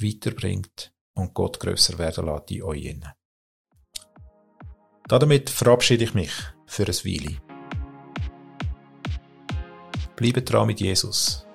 weiterbringt 0.00 0.92
und 1.14 1.34
Gott 1.34 1.58
grösser 1.60 1.98
werden 1.98 2.26
lässt 2.26 2.50
in 2.50 2.62
euch. 2.62 2.96
Damit 5.08 5.50
verabschiede 5.50 6.04
ich 6.04 6.14
mich 6.14 6.32
für 6.66 6.84
ein 6.84 6.88
Weile. 6.88 7.38
Bleibt 10.16 10.52
dran 10.52 10.66
mit 10.66 10.80
Jesus. 10.80 11.46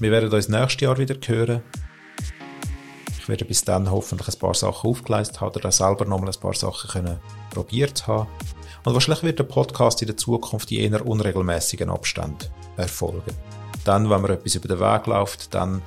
Wir 0.00 0.10
werden 0.10 0.32
uns 0.32 0.48
nächstes 0.48 0.80
Jahr 0.80 0.96
wieder 0.96 1.16
hören. 1.26 1.62
Ich 3.18 3.28
werde 3.28 3.44
bis 3.44 3.62
dann 3.62 3.90
hoffentlich 3.90 4.34
ein 4.34 4.38
paar 4.38 4.54
Sachen 4.54 4.88
aufgeleistet 4.88 5.40
haben 5.40 5.54
oder 5.54 5.70
selber 5.70 6.04
nochmal 6.04 6.30
ein 6.30 6.40
paar 6.40 6.54
Sachen 6.54 6.90
können 6.90 7.20
probiert 7.50 8.06
haben. 8.06 8.28
Und 8.84 8.94
wahrscheinlich 8.94 9.24
wird 9.24 9.38
der 9.38 9.44
Podcast 9.44 10.00
in 10.00 10.06
der 10.06 10.16
Zukunft 10.16 10.70
in 10.70 10.92
eher 10.92 11.04
unregelmäßigen 11.04 11.90
Abständen 11.90 12.48
erfolgen. 12.76 13.34
Dann, 13.88 14.10
wenn 14.10 14.20
mir 14.20 14.28
etwas 14.28 14.54
über 14.54 14.68
den 14.68 14.80
Weg 14.80 15.06
läuft, 15.06 15.54
dann, 15.54 15.80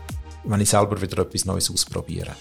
wenn 0.43 0.59
ich 0.59 0.71
selber 0.71 0.99
wieder 0.99 1.21
etwas 1.21 1.45
Neues 1.45 1.69
ausprobiere. 1.69 2.35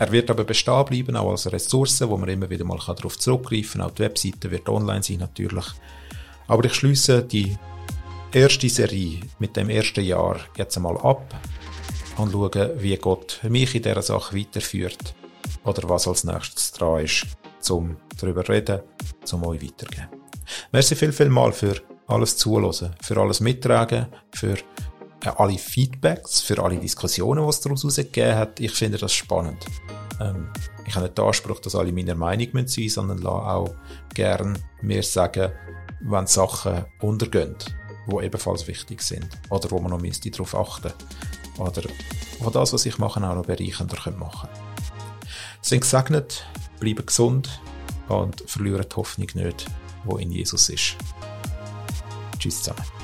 Er 0.00 0.10
wird 0.10 0.28
aber 0.28 0.42
bestehen 0.42 0.84
bleiben, 0.86 1.14
auch 1.14 1.30
als 1.30 1.52
Ressource, 1.52 2.00
wo 2.08 2.16
man 2.16 2.28
immer 2.30 2.50
wieder 2.50 2.64
mal 2.64 2.80
darauf 2.84 3.16
zurückgreifen 3.16 3.80
kann. 3.80 3.88
Auch 3.88 3.94
die 3.94 4.02
Webseite 4.02 4.50
wird 4.50 4.68
online 4.68 5.04
sein, 5.04 5.18
natürlich. 5.18 5.66
Aber 6.48 6.64
ich 6.64 6.74
schließe 6.74 7.22
die 7.22 7.56
erste 8.32 8.68
Serie 8.68 9.20
mit 9.38 9.54
dem 9.56 9.70
ersten 9.70 10.02
Jahr 10.02 10.40
jetzt 10.56 10.76
einmal 10.76 10.98
ab 10.98 11.32
und 12.16 12.32
schaue, 12.32 12.74
wie 12.78 12.96
Gott 12.96 13.38
mich 13.48 13.72
in 13.76 13.84
dieser 13.84 14.02
Sache 14.02 14.36
weiterführt 14.36 15.14
oder 15.62 15.88
was 15.88 16.08
als 16.08 16.24
nächstes 16.24 16.72
dran 16.72 17.04
ist, 17.04 17.24
zum 17.60 17.98
darüber 18.20 18.48
reden, 18.48 18.80
zum 19.22 19.46
euch 19.46 19.62
weitergeben. 19.62 20.08
Merci 20.72 20.96
viel, 20.96 21.12
viel 21.12 21.28
mal 21.28 21.52
für 21.52 21.76
alles 22.08 22.36
zuhören, 22.36 22.96
für 23.00 23.16
alles 23.16 23.38
mittragen, 23.40 24.06
für 24.32 24.56
alle 25.26 25.58
Feedbacks, 25.58 26.40
für 26.40 26.62
alle 26.62 26.78
Diskussionen, 26.78 27.42
die 27.42 27.50
es 27.50 27.60
daraus 27.60 27.96
gegeben 27.96 28.36
hat. 28.36 28.60
Ich 28.60 28.72
finde 28.72 28.98
das 28.98 29.12
spannend. 29.12 29.64
Ähm, 30.20 30.48
ich 30.86 30.94
habe 30.94 31.06
nicht 31.06 31.16
den 31.16 31.24
Anspruch, 31.24 31.60
dass 31.60 31.74
alle 31.74 31.92
meiner 31.92 32.14
Meinung 32.14 32.46
sein 32.46 32.62
müssen, 32.62 32.88
sondern 32.88 33.18
lasse 33.18 33.46
auch 33.46 33.74
gern 34.14 34.58
mir 34.82 35.02
sagen, 35.02 35.52
wenn 36.00 36.26
Sachen 36.26 36.84
untergehen 37.00 37.56
die 38.06 38.24
ebenfalls 38.24 38.66
wichtig 38.66 39.02
sind 39.02 39.26
oder 39.48 39.70
wo 39.70 39.78
man 39.80 39.90
noch 39.90 40.00
müsste 40.00 40.30
darauf 40.30 40.54
achten 40.54 40.92
oder 41.58 41.82
wo 42.40 42.50
das, 42.50 42.72
was 42.72 42.86
ich 42.86 42.98
mache, 42.98 43.20
auch 43.26 43.34
noch 43.34 43.46
bereichender 43.46 43.96
machen 44.12 44.48
können. 44.50 44.64
Sind 45.62 45.80
gesegnet, 45.80 46.44
bleiben 46.80 47.06
gesund 47.06 47.60
und 48.08 48.42
verlieren 48.46 48.84
die 48.90 48.96
Hoffnung 48.96 49.28
nicht, 49.34 49.66
wo 50.04 50.18
in 50.18 50.30
Jesus 50.30 50.68
ist. 50.68 50.96
Tschüss 52.38 52.62
zusammen. 52.62 53.03